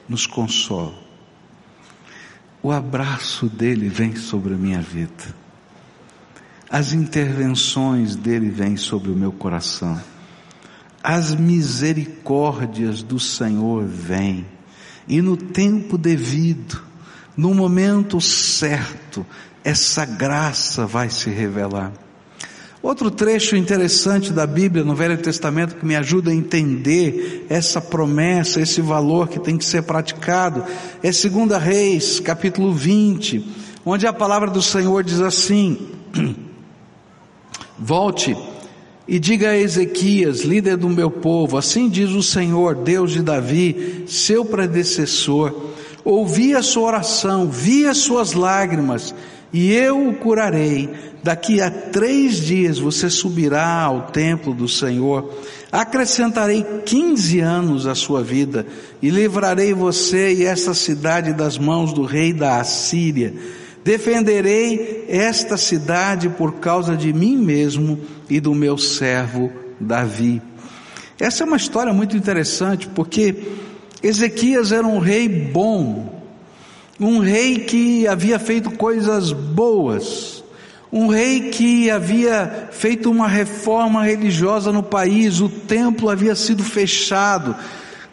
nos 0.10 0.26
consola. 0.26 1.00
O 2.64 2.72
abraço 2.72 3.48
dele 3.48 3.88
vem 3.88 4.16
sobre 4.16 4.56
a 4.56 4.58
minha 4.58 4.82
vida. 4.82 5.36
As 6.70 6.94
intervenções 6.94 8.16
dele 8.16 8.50
vêm 8.50 8.76
sobre 8.76 9.12
o 9.12 9.16
meu 9.16 9.32
coração. 9.32 10.02
As 11.04 11.34
misericórdias 11.36 13.04
do 13.04 13.20
Senhor 13.20 13.86
vêm. 13.86 14.46
E 15.08 15.22
no 15.22 15.38
tempo 15.38 15.98
devido, 15.98 16.82
no 17.36 17.54
momento 17.54 18.20
certo, 18.22 19.26
essa 19.64 20.06
graça 20.06 20.86
vai 20.86 21.10
se 21.10 21.30
revelar. 21.30 21.92
Outro 22.84 23.12
trecho 23.12 23.56
interessante 23.56 24.34
da 24.34 24.48
Bíblia 24.48 24.84
no 24.84 24.96
Velho 24.96 25.18
Testamento 25.18 25.76
que 25.76 25.86
me 25.86 25.96
ajuda 25.96 26.32
a 26.32 26.34
entender 26.34 27.46
essa 27.48 27.80
promessa, 27.80 28.60
esse 28.60 28.82
valor 28.82 29.28
que 29.28 29.40
tem 29.40 29.56
que 29.56 29.66
ser 29.66 29.84
praticado, 29.84 30.64
é 31.04 31.12
2 31.12 31.62
Reis, 31.62 32.20
capítulo 32.20 32.74
20, 32.74 33.46
onde 33.86 34.08
a 34.08 34.14
palavra 34.14 34.50
do 34.50 34.64
Senhor 34.64 35.04
diz 35.04 35.22
assim: 35.22 35.90
Volte 37.78 38.36
e 39.08 39.20
diga 39.20 39.50
a 39.50 39.58
Ezequias, 39.58 40.42
líder 40.42 40.78
do 40.78 40.90
meu 40.90 41.12
povo, 41.12 41.58
assim 41.58 41.88
diz 41.88 42.10
o 42.12 42.24
Senhor, 42.24 42.74
Deus 42.74 43.12
de 43.12 43.22
Davi, 43.22 44.06
seu 44.08 44.44
predecessor, 44.44 45.70
ouvi 46.04 46.56
a 46.56 46.64
sua 46.64 46.88
oração, 46.88 47.48
vi 47.48 47.86
as 47.86 48.00
suas 48.00 48.34
lágrimas, 48.34 49.14
e 49.54 49.72
eu 49.72 50.08
o 50.08 50.16
curarei. 50.16 51.11
Daqui 51.24 51.62
a 51.62 51.70
três 51.70 52.38
dias 52.38 52.80
você 52.80 53.10
subirá 53.10 53.82
ao 53.84 54.08
templo 54.08 54.54
do 54.54 54.68
Senhor. 54.68 55.32
Acrescentarei 55.72 56.64
quinze 56.86 57.40
anos 57.40 57.86
à 57.86 57.94
sua 57.94 58.24
vida 58.24 58.66
e 59.02 59.10
livrarei 59.10 59.74
você 59.74 60.34
e 60.34 60.46
esta 60.46 60.74
cidade 60.74 61.34
das 61.34 61.58
mãos 61.58 61.94
do 61.94 62.04
rei 62.04 62.34
da 62.34 62.60
Assíria. 62.60 63.34
Defenderei 63.84 65.06
esta 65.08 65.58
cidade 65.58 66.30
por 66.30 66.56
causa 66.56 66.96
de 66.98 67.14
mim 67.14 67.38
mesmo 67.38 68.00
e 68.30 68.40
do 68.40 68.54
meu 68.56 68.78
servo 68.78 69.52
Davi. 69.80 70.42
Essa 71.20 71.44
é 71.44 71.48
uma 71.48 71.58
história 71.58 71.94
muito 71.94 72.18
interessante 72.18 72.88
porque 72.88 73.36
Ezequias 74.02 74.72
era 74.72 74.86
um 74.86 74.98
rei 74.98 75.30
bom, 75.30 76.24
um 77.00 77.20
rei 77.20 77.60
que 77.60 78.08
havia 78.08 78.40
feito 78.40 78.72
coisas 78.72 79.32
boas, 79.32 80.41
um 80.92 81.08
rei 81.08 81.50
que 81.52 81.90
havia 81.90 82.70
feito 82.72 83.10
uma 83.10 83.28
reforma 83.28 84.04
religiosa 84.04 84.72
no 84.72 84.84
país, 84.84 85.40
o 85.40 85.48
templo 85.48 86.10
havia 86.10 86.36
sido 86.36 86.64
fechado, 86.64 87.56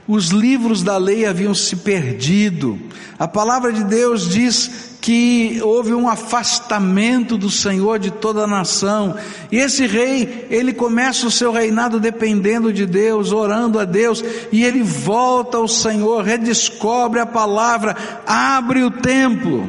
os 0.07 0.29
livros 0.29 0.83
da 0.83 0.97
lei 0.97 1.27
haviam 1.27 1.55
se 1.55 1.77
perdido. 1.77 2.79
A 3.19 3.27
palavra 3.27 3.73
de 3.73 3.83
Deus 3.83 4.29
diz 4.29 4.97
que 5.01 5.61
houve 5.63 5.93
um 5.93 6.09
afastamento 6.09 7.37
do 7.37 7.51
Senhor 7.51 7.99
de 7.99 8.11
toda 8.11 8.45
a 8.45 8.47
nação. 8.47 9.17
E 9.51 9.57
esse 9.57 9.87
rei, 9.87 10.47
ele 10.51 10.73
começa 10.73 11.27
o 11.27 11.31
seu 11.31 11.53
reinado 11.53 11.99
dependendo 11.99 12.73
de 12.73 12.87
Deus, 12.87 13.33
orando 13.33 13.79
a 13.79 13.85
Deus, 13.85 14.25
e 14.53 14.65
ele 14.65 14.83
volta 14.83 15.57
ao 15.57 15.69
Senhor, 15.69 16.25
redescobre 16.25 17.21
a 17.21 17.27
palavra, 17.27 17.97
abre 18.27 18.83
o 18.83 18.91
templo. 18.91 19.69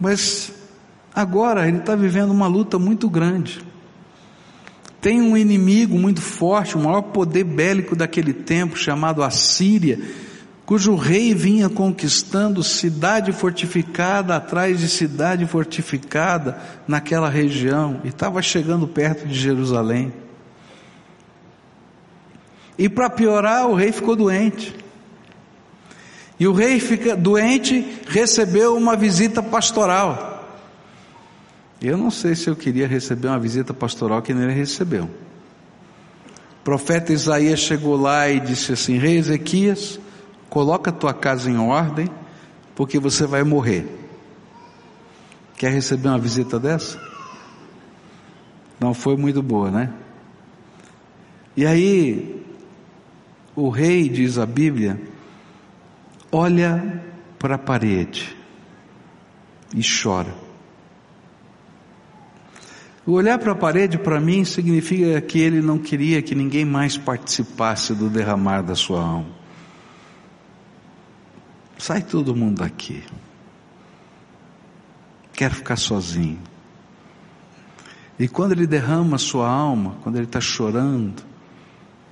Mas 0.00 0.52
agora 1.14 1.68
ele 1.68 1.78
está 1.78 1.94
vivendo 1.94 2.30
uma 2.30 2.46
luta 2.46 2.78
muito 2.78 3.08
grande 3.10 3.70
tem 5.00 5.20
um 5.22 5.36
inimigo 5.36 5.98
muito 5.98 6.20
forte, 6.20 6.76
o 6.76 6.80
maior 6.80 7.02
poder 7.02 7.44
bélico 7.44 7.96
daquele 7.96 8.34
tempo, 8.34 8.76
chamado 8.76 9.22
Assíria, 9.22 9.98
cujo 10.66 10.94
rei 10.94 11.34
vinha 11.34 11.68
conquistando 11.68 12.62
cidade 12.62 13.32
fortificada 13.32 14.36
atrás 14.36 14.78
de 14.78 14.88
cidade 14.88 15.46
fortificada 15.46 16.58
naquela 16.86 17.30
região 17.30 18.00
e 18.04 18.08
estava 18.08 18.42
chegando 18.42 18.86
perto 18.86 19.26
de 19.26 19.34
Jerusalém. 19.34 20.12
E 22.78 22.88
para 22.88 23.10
piorar, 23.10 23.68
o 23.68 23.74
rei 23.74 23.92
ficou 23.92 24.14
doente. 24.14 24.74
E 26.40 26.48
o 26.48 26.54
rei 26.54 26.80
fica 26.80 27.14
doente, 27.14 28.00
recebeu 28.08 28.74
uma 28.74 28.96
visita 28.96 29.42
pastoral. 29.42 30.58
Eu 31.82 31.98
não 31.98 32.10
sei 32.10 32.34
se 32.34 32.48
eu 32.48 32.56
queria 32.56 32.88
receber 32.88 33.28
uma 33.28 33.38
visita 33.38 33.74
pastoral 33.74 34.22
que 34.22 34.32
ele 34.32 34.50
recebeu. 34.50 35.04
O 35.04 36.64
profeta 36.64 37.12
Isaías 37.12 37.60
chegou 37.60 37.94
lá 37.94 38.26
e 38.30 38.40
disse 38.40 38.72
assim: 38.72 38.96
Rei 38.96 39.18
Ezequias, 39.18 40.00
coloca 40.48 40.90
tua 40.90 41.12
casa 41.12 41.50
em 41.50 41.58
ordem, 41.58 42.08
porque 42.74 42.98
você 42.98 43.26
vai 43.26 43.44
morrer. 43.44 43.86
Quer 45.58 45.72
receber 45.72 46.08
uma 46.08 46.18
visita 46.18 46.58
dessa? 46.58 46.98
Não 48.78 48.94
foi 48.94 49.14
muito 49.14 49.42
boa, 49.42 49.70
né? 49.70 49.92
E 51.54 51.66
aí, 51.66 52.42
o 53.54 53.68
rei, 53.68 54.08
diz 54.08 54.38
a 54.38 54.46
Bíblia, 54.46 55.09
olha 56.32 57.02
para 57.38 57.56
a 57.56 57.58
parede 57.58 58.36
e 59.74 59.80
chora. 59.82 60.34
O 63.06 63.12
olhar 63.12 63.38
para 63.38 63.52
a 63.52 63.56
parede 63.56 63.98
para 63.98 64.20
mim 64.20 64.44
significa 64.44 65.20
que 65.20 65.38
ele 65.38 65.60
não 65.60 65.78
queria 65.78 66.22
que 66.22 66.34
ninguém 66.34 66.64
mais 66.64 66.96
participasse 66.96 67.94
do 67.94 68.10
derramar 68.10 68.62
da 68.62 68.74
sua 68.74 69.00
alma. 69.00 69.40
Sai 71.78 72.02
todo 72.02 72.36
mundo 72.36 72.58
daqui. 72.58 73.02
Quero 75.32 75.54
ficar 75.54 75.76
sozinho. 75.76 76.38
E 78.18 78.28
quando 78.28 78.52
ele 78.52 78.66
derrama 78.66 79.16
a 79.16 79.18
sua 79.18 79.48
alma, 79.48 79.96
quando 80.02 80.16
ele 80.16 80.26
está 80.26 80.42
chorando, 80.42 81.22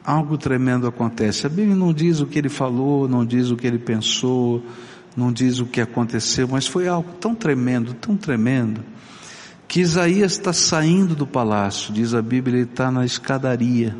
algo 0.08 0.38
tremendo 0.38 0.86
acontece. 0.86 1.46
A 1.46 1.50
Bíblia 1.50 1.76
não 1.76 1.92
diz 1.92 2.20
o 2.20 2.26
que 2.26 2.38
ele 2.38 2.48
falou, 2.48 3.06
não 3.06 3.26
diz 3.26 3.50
o 3.50 3.56
que 3.56 3.66
ele 3.66 3.78
pensou, 3.78 4.64
não 5.14 5.30
diz 5.30 5.60
o 5.60 5.66
que 5.66 5.82
aconteceu, 5.82 6.48
mas 6.48 6.66
foi 6.66 6.88
algo 6.88 7.12
tão 7.20 7.34
tremendo, 7.34 7.92
tão 7.92 8.16
tremendo, 8.16 8.82
que 9.68 9.80
Isaías 9.80 10.32
está 10.32 10.50
saindo 10.50 11.14
do 11.14 11.26
palácio, 11.26 11.92
diz 11.92 12.14
a 12.14 12.22
Bíblia, 12.22 12.60
ele 12.60 12.70
está 12.70 12.90
na 12.90 13.04
escadaria. 13.04 13.94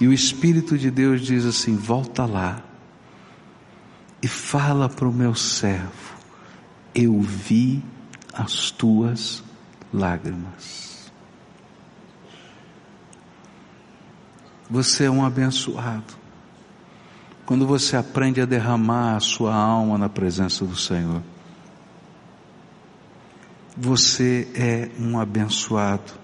E 0.00 0.08
o 0.08 0.12
Espírito 0.12 0.78
de 0.78 0.90
Deus 0.90 1.20
diz 1.20 1.44
assim: 1.44 1.76
volta 1.76 2.24
lá 2.24 2.64
e 4.22 4.26
fala 4.26 4.88
para 4.88 5.06
o 5.06 5.12
meu 5.12 5.34
servo, 5.34 6.16
eu 6.94 7.20
vi 7.20 7.82
as 8.32 8.70
tuas 8.70 9.44
lágrimas. 9.92 10.91
Você 14.72 15.04
é 15.04 15.10
um 15.10 15.22
abençoado. 15.22 16.14
Quando 17.44 17.66
você 17.66 17.94
aprende 17.94 18.40
a 18.40 18.46
derramar 18.46 19.16
a 19.16 19.20
sua 19.20 19.54
alma 19.54 19.98
na 19.98 20.08
presença 20.08 20.64
do 20.64 20.74
Senhor. 20.74 21.20
Você 23.76 24.48
é 24.54 24.88
um 24.98 25.20
abençoado. 25.20 26.14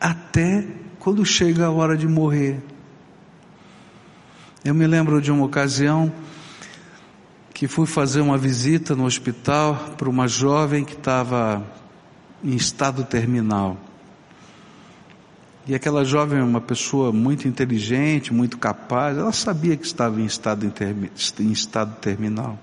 Até 0.00 0.66
quando 0.98 1.24
chega 1.24 1.66
a 1.66 1.70
hora 1.70 1.96
de 1.96 2.08
morrer. 2.08 2.60
Eu 4.64 4.74
me 4.74 4.88
lembro 4.88 5.22
de 5.22 5.30
uma 5.30 5.44
ocasião 5.44 6.12
que 7.54 7.68
fui 7.68 7.86
fazer 7.86 8.20
uma 8.20 8.36
visita 8.36 8.96
no 8.96 9.04
hospital 9.04 9.94
para 9.96 10.10
uma 10.10 10.26
jovem 10.26 10.84
que 10.84 10.94
estava 10.94 11.64
em 12.42 12.56
estado 12.56 13.04
terminal. 13.04 13.76
E 15.66 15.74
aquela 15.76 16.04
jovem 16.04 16.40
é 16.40 16.42
uma 16.42 16.60
pessoa 16.60 17.12
muito 17.12 17.46
inteligente, 17.46 18.32
muito 18.32 18.58
capaz, 18.58 19.16
ela 19.16 19.32
sabia 19.32 19.76
que 19.76 19.86
estava 19.86 20.20
em 20.20 20.24
estado, 20.24 20.66
em 20.66 21.52
estado 21.52 21.96
terminal. 22.00 22.58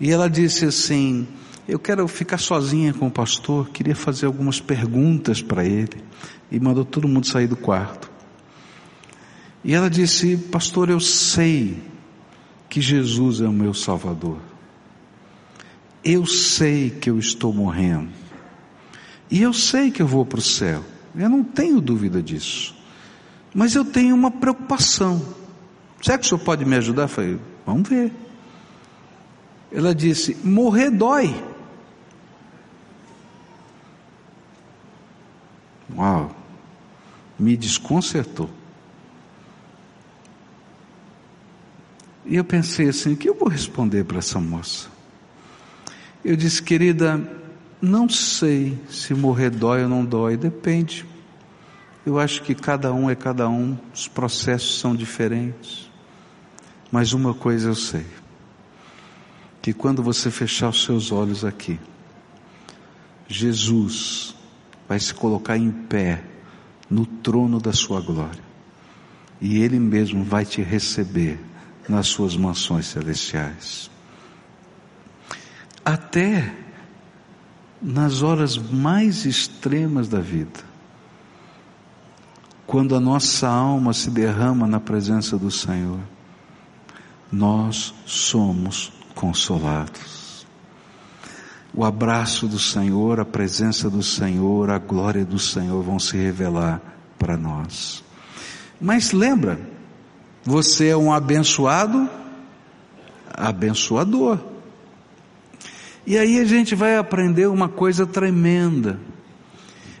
E 0.00 0.10
ela 0.10 0.28
disse 0.28 0.64
assim: 0.64 1.28
Eu 1.68 1.78
quero 1.78 2.06
ficar 2.08 2.38
sozinha 2.38 2.92
com 2.92 3.06
o 3.06 3.10
pastor, 3.10 3.70
queria 3.70 3.94
fazer 3.94 4.26
algumas 4.26 4.60
perguntas 4.60 5.40
para 5.40 5.64
ele. 5.64 6.04
E 6.50 6.58
mandou 6.60 6.84
todo 6.84 7.08
mundo 7.08 7.26
sair 7.26 7.46
do 7.46 7.56
quarto. 7.56 8.10
E 9.62 9.72
ela 9.72 9.88
disse: 9.88 10.36
Pastor, 10.36 10.90
eu 10.90 11.00
sei 11.00 11.80
que 12.68 12.80
Jesus 12.80 13.40
é 13.40 13.46
o 13.46 13.52
meu 13.52 13.72
Salvador. 13.72 14.38
Eu 16.04 16.26
sei 16.26 16.90
que 16.90 17.10
eu 17.10 17.18
estou 17.18 17.52
morrendo. 17.52 18.10
E 19.30 19.42
eu 19.42 19.52
sei 19.52 19.90
que 19.90 20.02
eu 20.02 20.06
vou 20.06 20.24
para 20.24 20.38
o 20.38 20.42
céu. 20.42 20.84
Eu 21.16 21.28
não 21.28 21.42
tenho 21.42 21.80
dúvida 21.80 22.22
disso. 22.22 22.76
Mas 23.54 23.74
eu 23.74 23.84
tenho 23.84 24.14
uma 24.14 24.30
preocupação. 24.30 25.34
Será 26.02 26.18
que 26.18 26.26
o 26.26 26.28
senhor 26.28 26.40
pode 26.40 26.64
me 26.64 26.76
ajudar? 26.76 27.04
Eu 27.04 27.08
falei, 27.08 27.40
vamos 27.64 27.88
ver. 27.88 28.12
Ela 29.72 29.94
disse: 29.94 30.36
morrer 30.44 30.90
dói. 30.90 31.34
Uau, 35.96 36.34
me 37.38 37.56
desconcertou. 37.56 38.50
E 42.26 42.36
eu 42.36 42.44
pensei 42.44 42.88
assim: 42.88 43.14
o 43.14 43.16
que 43.16 43.28
eu 43.28 43.34
vou 43.34 43.48
responder 43.48 44.04
para 44.04 44.18
essa 44.18 44.38
moça? 44.38 44.88
Eu 46.24 46.36
disse, 46.36 46.62
querida, 46.62 47.18
não 47.80 48.08
sei 48.08 48.78
se 48.88 49.14
morrer 49.14 49.50
dói 49.50 49.82
ou 49.82 49.88
não 49.88 50.04
dói, 50.04 50.36
depende. 50.36 51.04
Eu 52.04 52.18
acho 52.18 52.42
que 52.42 52.54
cada 52.54 52.92
um 52.92 53.10
é 53.10 53.14
cada 53.14 53.48
um, 53.48 53.76
os 53.92 54.08
processos 54.08 54.78
são 54.78 54.94
diferentes. 54.94 55.90
Mas 56.90 57.12
uma 57.12 57.34
coisa 57.34 57.68
eu 57.68 57.74
sei: 57.74 58.06
que 59.60 59.72
quando 59.72 60.02
você 60.02 60.30
fechar 60.30 60.68
os 60.68 60.84
seus 60.84 61.10
olhos 61.10 61.44
aqui, 61.44 61.78
Jesus 63.28 64.34
vai 64.88 65.00
se 65.00 65.12
colocar 65.12 65.58
em 65.58 65.70
pé 65.70 66.22
no 66.88 67.04
trono 67.04 67.60
da 67.60 67.72
sua 67.72 68.00
glória, 68.00 68.42
e 69.40 69.58
Ele 69.58 69.80
mesmo 69.80 70.22
vai 70.22 70.44
te 70.44 70.62
receber 70.62 71.38
nas 71.88 72.06
suas 72.06 72.36
mansões 72.36 72.86
celestiais. 72.86 73.90
Até 75.84 76.65
nas 77.80 78.22
horas 78.22 78.56
mais 78.56 79.24
extremas 79.24 80.08
da 80.08 80.20
vida, 80.20 80.60
quando 82.66 82.94
a 82.96 83.00
nossa 83.00 83.48
alma 83.48 83.92
se 83.92 84.10
derrama 84.10 84.66
na 84.66 84.80
presença 84.80 85.38
do 85.38 85.50
Senhor, 85.50 86.00
nós 87.30 87.94
somos 88.04 88.92
consolados. 89.14 90.46
O 91.72 91.84
abraço 91.84 92.48
do 92.48 92.58
Senhor, 92.58 93.20
a 93.20 93.24
presença 93.24 93.90
do 93.90 94.02
Senhor, 94.02 94.70
a 94.70 94.78
glória 94.78 95.24
do 95.24 95.38
Senhor 95.38 95.82
vão 95.82 95.98
se 95.98 96.16
revelar 96.16 96.80
para 97.18 97.36
nós. 97.36 98.02
Mas 98.80 99.12
lembra, 99.12 99.60
você 100.42 100.88
é 100.88 100.96
um 100.96 101.12
abençoado, 101.12 102.08
abençoador. 103.32 104.38
E 106.06 106.16
aí 106.16 106.38
a 106.38 106.44
gente 106.44 106.76
vai 106.76 106.96
aprender 106.96 107.48
uma 107.48 107.68
coisa 107.68 108.06
tremenda. 108.06 109.00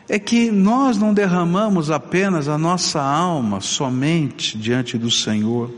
É 0.08 0.20
que 0.20 0.52
nós 0.52 0.96
não 0.96 1.12
derramamos 1.12 1.90
apenas 1.90 2.48
a 2.48 2.56
nossa 2.56 3.02
alma 3.02 3.60
somente 3.60 4.56
diante 4.56 4.96
do 4.96 5.10
Senhor. 5.10 5.68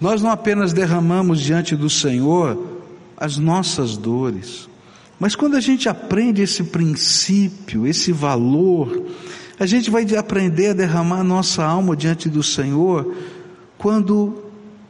Nós 0.00 0.22
não 0.22 0.30
apenas 0.30 0.72
derramamos 0.72 1.40
diante 1.40 1.74
do 1.74 1.90
Senhor 1.90 2.80
as 3.16 3.38
nossas 3.38 3.96
dores. 3.96 4.68
Mas 5.18 5.34
quando 5.34 5.56
a 5.56 5.60
gente 5.60 5.88
aprende 5.88 6.40
esse 6.40 6.62
princípio, 6.62 7.88
esse 7.88 8.12
valor, 8.12 9.04
a 9.58 9.66
gente 9.66 9.90
vai 9.90 10.04
aprender 10.14 10.68
a 10.68 10.74
derramar 10.74 11.20
a 11.20 11.24
nossa 11.24 11.64
alma 11.64 11.96
diante 11.96 12.28
do 12.28 12.42
Senhor 12.42 13.16
quando 13.76 14.44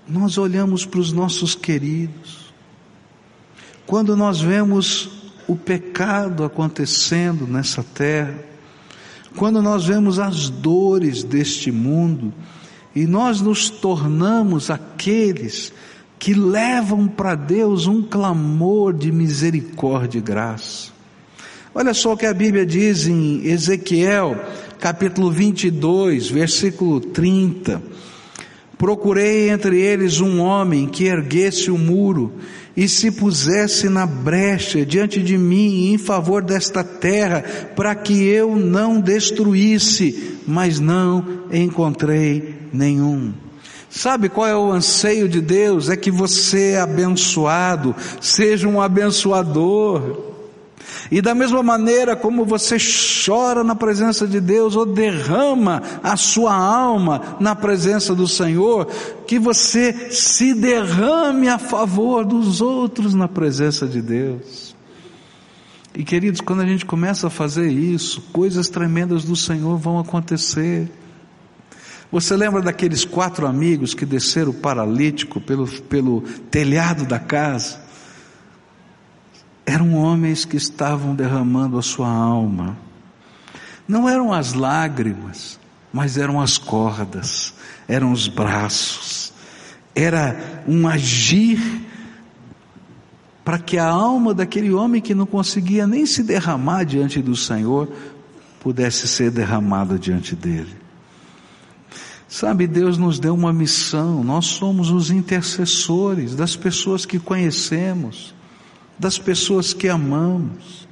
nós 0.07 0.37
olhamos 0.37 0.85
para 0.85 1.01
os 1.01 1.13
nossos 1.13 1.55
queridos 1.55 2.42
quando 3.87 4.17
nós 4.17 4.41
vemos 4.41 5.11
o 5.47 5.57
pecado 5.57 6.45
acontecendo 6.45 7.47
nessa 7.47 7.83
terra, 7.83 8.35
quando 9.37 9.63
nós 9.63 9.87
vemos 9.87 10.19
as 10.19 10.49
dores 10.49 11.25
deste 11.25 11.73
mundo 11.73 12.33
e 12.95 13.07
nós 13.07 13.41
nos 13.41 13.71
tornamos 13.71 14.71
aqueles 14.71 15.73
que 16.19 16.35
levam 16.35 17.09
para 17.09 17.35
Deus 17.35 17.87
um 17.87 18.03
clamor 18.03 18.93
de 18.93 19.11
misericórdia 19.11 20.19
e 20.19 20.23
graça. 20.23 20.93
Olha 21.75 21.95
só 21.95 22.13
o 22.13 22.17
que 22.17 22.27
a 22.27 22.35
Bíblia 22.35 22.67
diz 22.67 23.07
em 23.07 23.47
Ezequiel, 23.47 24.39
capítulo 24.79 25.31
22, 25.31 26.29
versículo 26.31 27.01
30. 27.01 27.83
Procurei 28.83 29.49
entre 29.49 29.81
eles 29.81 30.21
um 30.21 30.41
homem 30.41 30.89
que 30.89 31.05
erguesse 31.05 31.71
o 31.71 31.79
muro 31.79 32.33
e 32.77 32.89
se 32.89 33.13
pusesse 33.13 33.89
na 33.89 34.05
brecha 34.05 34.85
diante 34.85 35.23
de 35.23 35.39
mim 35.39 35.93
em 35.93 35.99
favor 35.99 36.43
desta 36.43 36.83
terra, 36.83 37.45
para 37.77 37.95
que 37.95 38.25
eu 38.25 38.57
não 38.57 39.01
destruísse, 39.01 40.41
mas 40.49 40.81
não 40.81 41.45
encontrei 41.53 42.57
nenhum. 42.73 43.33
Sabe 43.89 44.29
qual 44.29 44.49
é 44.49 44.57
o 44.57 44.73
anseio 44.73 45.29
de 45.29 45.41
Deus? 45.41 45.89
É 45.89 45.97
que 45.97 46.11
você, 46.11 46.75
abençoado, 46.75 47.95
seja 48.21 48.67
um 48.67 48.81
abençoador. 48.81 50.32
E 51.13 51.21
da 51.21 51.35
mesma 51.35 51.63
maneira 51.63 52.17
como 52.17 52.43
você 52.43 52.79
chora 52.79 53.63
na 53.63 53.75
presença 53.75 54.27
de 54.27 54.41
Deus 54.41 54.75
ou 54.75 54.87
derrama 54.87 55.83
a 56.03 56.17
sua 56.17 56.55
alma 56.55 57.37
na 57.39 57.55
presença 57.55 58.15
do 58.15 58.27
Senhor, 58.27 58.87
que 59.27 59.39
você 59.39 60.11
se 60.11 60.55
derrame 60.55 61.51
a 61.51 61.59
favor 61.59 62.25
dos 62.25 62.63
outros 62.63 63.13
na 63.13 63.29
presença 63.29 63.87
de 63.87 64.01
Deus. 64.01 64.75
E 65.95 66.03
queridos, 66.03 66.41
quando 66.41 66.63
a 66.63 66.67
gente 66.67 66.87
começa 66.87 67.27
a 67.27 67.31
fazer 67.31 67.69
isso, 67.71 68.23
coisas 68.33 68.71
tremendas 68.71 69.23
do 69.23 69.37
Senhor 69.37 69.77
vão 69.77 69.99
acontecer. 69.99 70.91
Você 72.11 72.35
lembra 72.35 72.63
daqueles 72.63 73.05
quatro 73.05 73.47
amigos 73.47 73.93
que 73.93 74.07
desceram 74.07 74.55
paralítico 74.55 75.43
pelo, 75.43 75.69
pelo 75.83 76.23
telhado 76.51 77.05
da 77.05 77.19
casa? 77.19 77.92
Eram 79.65 79.95
homens 79.95 80.45
que 80.45 80.57
estavam 80.57 81.15
derramando 81.15 81.79
a 81.79 81.83
sua 81.83 82.09
alma. 82.09 82.77
Não 83.87 84.09
eram 84.09 84.33
as 84.33 84.53
lágrimas, 84.53 85.59
mas 85.93 86.17
eram 86.17 86.41
as 86.41 86.59
cordas, 86.59 87.55
eram 87.87 88.13
os 88.13 88.29
braços, 88.29 89.33
era 89.95 90.65
um 90.67 90.89
agir 90.89 91.61
para 93.45 93.59
que 93.59 93.77
a 93.77 93.89
alma 93.89 94.33
daquele 94.33 94.73
homem 94.73 95.01
que 95.01 95.15
não 95.15 95.27
conseguia 95.27 95.87
nem 95.87 96.07
se 96.07 96.23
derramar 96.23 96.85
diante 96.85 97.21
do 97.21 97.35
Senhor 97.35 97.93
pudesse 98.61 99.09
ser 99.09 99.31
derramada 99.31 99.99
diante 99.99 100.37
dele. 100.37 100.77
Sabe, 102.29 102.67
Deus 102.67 102.97
nos 102.97 103.19
deu 103.19 103.35
uma 103.35 103.53
missão, 103.53 104.25
nós 104.25 104.47
somos 104.47 104.91
os 104.91 105.11
intercessores 105.11 106.35
das 106.35 106.57
pessoas 106.57 107.05
que 107.05 107.19
conhecemos, 107.19 108.35
das 109.03 109.19
pessoas 109.19 109.75
que 109.75 109.89
amamos, 109.89 110.89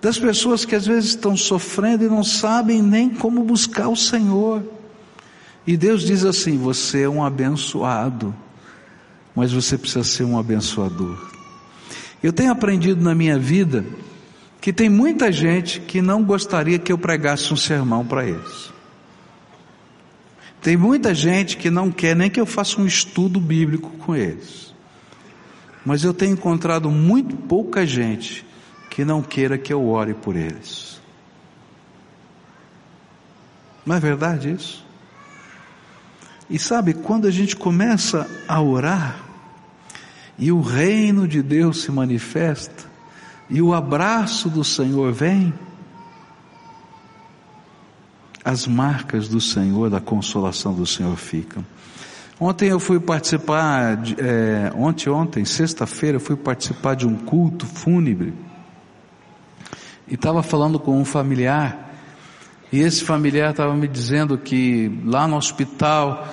das 0.00 0.18
pessoas 0.18 0.64
que 0.64 0.74
às 0.74 0.86
vezes 0.86 1.10
estão 1.10 1.36
sofrendo 1.36 2.04
e 2.04 2.08
não 2.08 2.24
sabem 2.24 2.80
nem 2.80 3.10
como 3.10 3.42
buscar 3.42 3.88
o 3.88 3.96
Senhor. 3.96 4.62
E 5.66 5.76
Deus 5.76 6.02
diz 6.02 6.24
assim: 6.24 6.56
você 6.56 7.02
é 7.02 7.08
um 7.08 7.22
abençoado 7.22 8.34
mas 9.38 9.52
você 9.52 9.78
precisa 9.78 10.02
ser 10.02 10.24
um 10.24 10.36
abençoador. 10.36 11.16
Eu 12.20 12.32
tenho 12.32 12.50
aprendido 12.50 13.04
na 13.04 13.14
minha 13.14 13.38
vida 13.38 13.86
que 14.60 14.72
tem 14.72 14.88
muita 14.88 15.30
gente 15.30 15.78
que 15.78 16.02
não 16.02 16.24
gostaria 16.24 16.76
que 16.76 16.90
eu 16.90 16.98
pregasse 16.98 17.54
um 17.54 17.56
sermão 17.56 18.04
para 18.04 18.26
eles. 18.26 18.72
Tem 20.60 20.76
muita 20.76 21.14
gente 21.14 21.56
que 21.56 21.70
não 21.70 21.88
quer 21.88 22.16
nem 22.16 22.28
que 22.28 22.40
eu 22.40 22.46
faça 22.46 22.80
um 22.80 22.84
estudo 22.84 23.38
bíblico 23.38 23.90
com 23.98 24.16
eles. 24.16 24.67
Mas 25.88 26.04
eu 26.04 26.12
tenho 26.12 26.34
encontrado 26.34 26.90
muito 26.90 27.34
pouca 27.34 27.86
gente 27.86 28.44
que 28.90 29.06
não 29.06 29.22
queira 29.22 29.56
que 29.56 29.72
eu 29.72 29.88
ore 29.88 30.12
por 30.12 30.36
eles. 30.36 31.00
Não 33.86 33.96
é 33.96 33.98
verdade 33.98 34.52
isso? 34.52 34.84
E 36.50 36.58
sabe, 36.58 36.92
quando 36.92 37.26
a 37.26 37.30
gente 37.30 37.56
começa 37.56 38.28
a 38.46 38.60
orar, 38.60 39.18
e 40.38 40.52
o 40.52 40.60
reino 40.60 41.26
de 41.26 41.42
Deus 41.42 41.80
se 41.80 41.90
manifesta, 41.90 42.84
e 43.48 43.62
o 43.62 43.72
abraço 43.72 44.50
do 44.50 44.62
Senhor 44.62 45.10
vem, 45.10 45.54
as 48.44 48.66
marcas 48.66 49.26
do 49.26 49.40
Senhor, 49.40 49.88
da 49.88 50.02
consolação 50.02 50.74
do 50.74 50.84
Senhor 50.84 51.16
ficam. 51.16 51.64
Ontem 52.40 52.68
eu 52.68 52.78
fui 52.78 53.00
participar, 53.00 53.96
de, 53.96 54.14
é, 54.20 54.70
ontem, 54.76 55.10
ontem, 55.10 55.44
sexta-feira, 55.44 56.18
eu 56.18 56.20
fui 56.20 56.36
participar 56.36 56.94
de 56.94 57.04
um 57.04 57.16
culto 57.16 57.66
fúnebre, 57.66 58.32
e 60.06 60.14
estava 60.14 60.40
falando 60.40 60.78
com 60.78 60.96
um 60.96 61.04
familiar, 61.04 61.90
e 62.72 62.78
esse 62.78 63.02
familiar 63.02 63.50
estava 63.50 63.74
me 63.74 63.88
dizendo 63.88 64.38
que 64.38 65.00
lá 65.04 65.26
no 65.26 65.36
hospital 65.36 66.28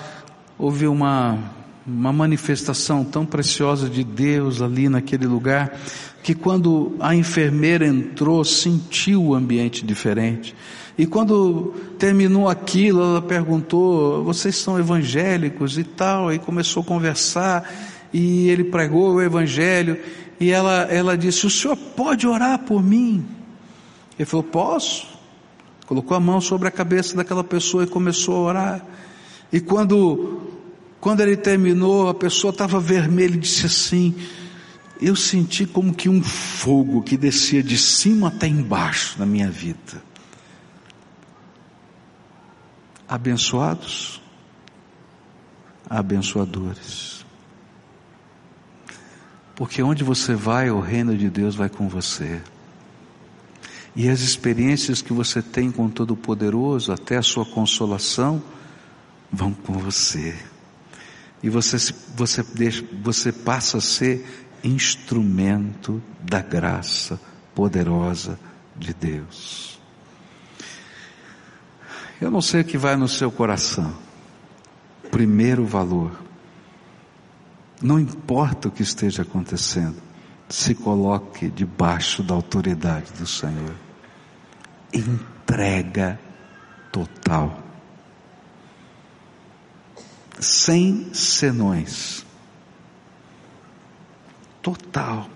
houve 0.59 0.85
uma 0.85 1.39
uma 1.85 2.11
manifestação 2.11 3.03
tão 3.03 3.25
preciosa 3.25 3.87
de 3.87 4.03
Deus 4.03 4.61
ali 4.61 4.89
naquele 4.89 5.27
lugar, 5.27 5.79
que 6.23 6.33
quando 6.33 6.95
a 6.99 7.15
enfermeira 7.15 7.85
entrou, 7.85 8.43
sentiu 8.43 9.23
o 9.23 9.35
ambiente 9.35 9.85
diferente. 9.85 10.55
E 10.97 11.05
quando 11.05 11.73
terminou 11.99 12.49
aquilo, 12.49 13.03
ela 13.03 13.21
perguntou: 13.21 14.23
vocês 14.23 14.55
são 14.55 14.79
evangélicos 14.79 15.77
e 15.77 15.83
tal? 15.83 16.33
E 16.33 16.39
começou 16.39 16.81
a 16.81 16.85
conversar, 16.85 17.71
e 18.11 18.49
ele 18.49 18.63
pregou 18.63 19.13
o 19.13 19.21
evangelho, 19.21 19.99
e 20.39 20.49
ela, 20.49 20.83
ela 20.83 21.15
disse: 21.15 21.45
O 21.45 21.49
senhor 21.49 21.75
pode 21.75 22.25
orar 22.25 22.59
por 22.59 22.81
mim? 22.81 23.23
Ele 24.17 24.25
falou: 24.25 24.43
Posso. 24.43 25.13
Colocou 25.85 26.17
a 26.17 26.19
mão 26.19 26.41
sobre 26.41 26.67
a 26.67 26.71
cabeça 26.71 27.15
daquela 27.15 27.43
pessoa 27.43 27.83
e 27.83 27.87
começou 27.87 28.35
a 28.37 28.39
orar. 28.39 28.85
E 29.53 29.59
quando 29.59 30.54
quando 31.05 31.21
ele 31.21 31.37
terminou, 31.37 32.09
a 32.09 32.15
pessoa 32.15 32.49
estava 32.49 32.79
vermelha 32.79 33.35
e 33.35 33.37
disse 33.37 33.67
assim: 33.67 34.15
Eu 34.99 35.15
senti 35.15 35.63
como 35.63 35.93
que 35.93 36.09
um 36.09 36.19
fogo 36.19 37.03
que 37.03 37.15
descia 37.15 37.61
de 37.61 37.77
cima 37.77 38.29
até 38.29 38.47
embaixo 38.47 39.19
na 39.19 39.25
minha 39.27 39.47
vida. 39.51 40.01
Abençoados, 43.07 44.19
abençoadores. 45.87 47.23
Porque 49.55 49.83
onde 49.83 50.03
você 50.03 50.33
vai, 50.33 50.71
o 50.71 50.79
reino 50.79 51.15
de 51.15 51.29
Deus 51.29 51.53
vai 51.53 51.69
com 51.69 51.87
você. 51.87 52.41
E 53.95 54.09
as 54.09 54.21
experiências 54.21 55.03
que 55.03 55.13
você 55.13 55.39
tem 55.39 55.69
com 55.69 55.87
Todo-Poderoso, 55.87 56.91
até 56.91 57.15
a 57.15 57.21
sua 57.21 57.45
consolação, 57.45 58.41
vão 59.31 59.53
com 59.53 59.73
você 59.73 60.35
e 61.45 61.49
você, 61.49 61.77
você, 62.15 62.43
você 63.03 63.31
passa 63.31 63.77
a 63.77 63.81
ser 63.81 64.49
instrumento 64.63 66.01
da 66.19 66.41
graça 66.41 67.21
poderosa 67.53 68.39
de 68.75 68.95
Deus. 68.95 69.79
Eu 72.19 72.31
não 72.31 72.41
sei 72.41 72.61
o 72.61 72.65
que 72.65 72.79
vai 72.79 72.95
no 72.95 73.07
seu 73.07 73.31
coração. 73.31 73.95
Primeiro 75.11 75.63
valor. 75.67 76.19
Não 77.79 77.99
importa 77.99 78.67
o 78.67 78.71
que 78.71 78.81
esteja 78.81 79.21
acontecendo, 79.21 80.01
se 80.49 80.73
coloque 80.73 81.47
debaixo 81.47 82.23
da 82.23 82.33
autoridade 82.33 83.13
do 83.13 83.27
Senhor. 83.27 83.75
Entrega 84.91 86.19
total 86.91 87.64
sem 90.39 91.13
senões. 91.13 92.25
Total. 94.61 95.29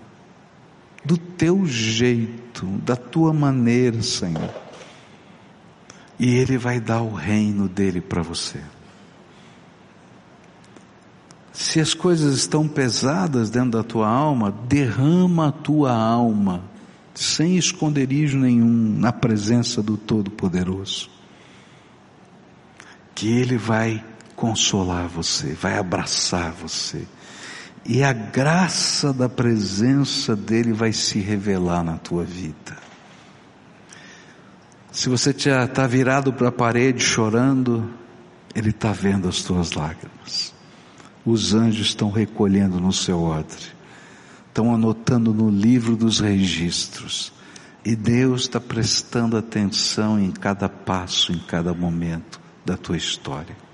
Do 1.04 1.16
teu 1.16 1.64
jeito, 1.66 2.66
da 2.84 2.96
tua 2.96 3.32
maneira, 3.32 4.02
Senhor. 4.02 4.54
E 6.18 6.34
Ele 6.34 6.58
vai 6.58 6.78
dar 6.78 7.00
o 7.00 7.14
reino 7.14 7.68
dele 7.68 8.00
para 8.00 8.22
você. 8.22 8.60
Se 11.52 11.80
as 11.80 11.94
coisas 11.94 12.36
estão 12.36 12.66
pesadas 12.68 13.50
dentro 13.50 13.72
da 13.72 13.82
tua 13.82 14.08
alma, 14.08 14.50
derrama 14.50 15.48
a 15.48 15.52
tua 15.52 15.92
alma, 15.92 16.62
sem 17.14 17.56
esconderijo 17.56 18.38
nenhum, 18.38 18.98
na 18.98 19.12
presença 19.12 19.82
do 19.82 19.96
Todo-Poderoso. 19.96 21.08
Que 23.14 23.28
Ele 23.28 23.56
vai 23.56 24.04
consolar 24.40 25.06
você, 25.06 25.52
vai 25.52 25.76
abraçar 25.76 26.50
você. 26.50 27.06
E 27.84 28.02
a 28.02 28.12
graça 28.12 29.12
da 29.12 29.28
presença 29.28 30.34
dele 30.34 30.72
vai 30.72 30.94
se 30.94 31.18
revelar 31.18 31.84
na 31.84 31.98
tua 31.98 32.24
vida. 32.24 32.78
Se 34.90 35.10
você 35.10 35.30
está 35.30 35.86
virado 35.86 36.32
para 36.32 36.48
a 36.48 36.52
parede 36.52 37.04
chorando, 37.04 37.90
ele 38.54 38.70
está 38.70 38.92
vendo 38.92 39.28
as 39.28 39.42
tuas 39.42 39.72
lágrimas. 39.72 40.54
Os 41.24 41.54
anjos 41.54 41.88
estão 41.88 42.10
recolhendo 42.10 42.80
no 42.80 42.94
seu 42.94 43.22
odre, 43.22 43.66
estão 44.48 44.74
anotando 44.74 45.34
no 45.34 45.50
livro 45.50 45.96
dos 45.96 46.18
registros. 46.18 47.30
E 47.84 47.94
Deus 47.94 48.42
está 48.42 48.60
prestando 48.60 49.36
atenção 49.36 50.18
em 50.18 50.30
cada 50.30 50.68
passo, 50.68 51.30
em 51.30 51.38
cada 51.38 51.74
momento 51.74 52.40
da 52.64 52.76
tua 52.76 52.96
história. 52.96 53.69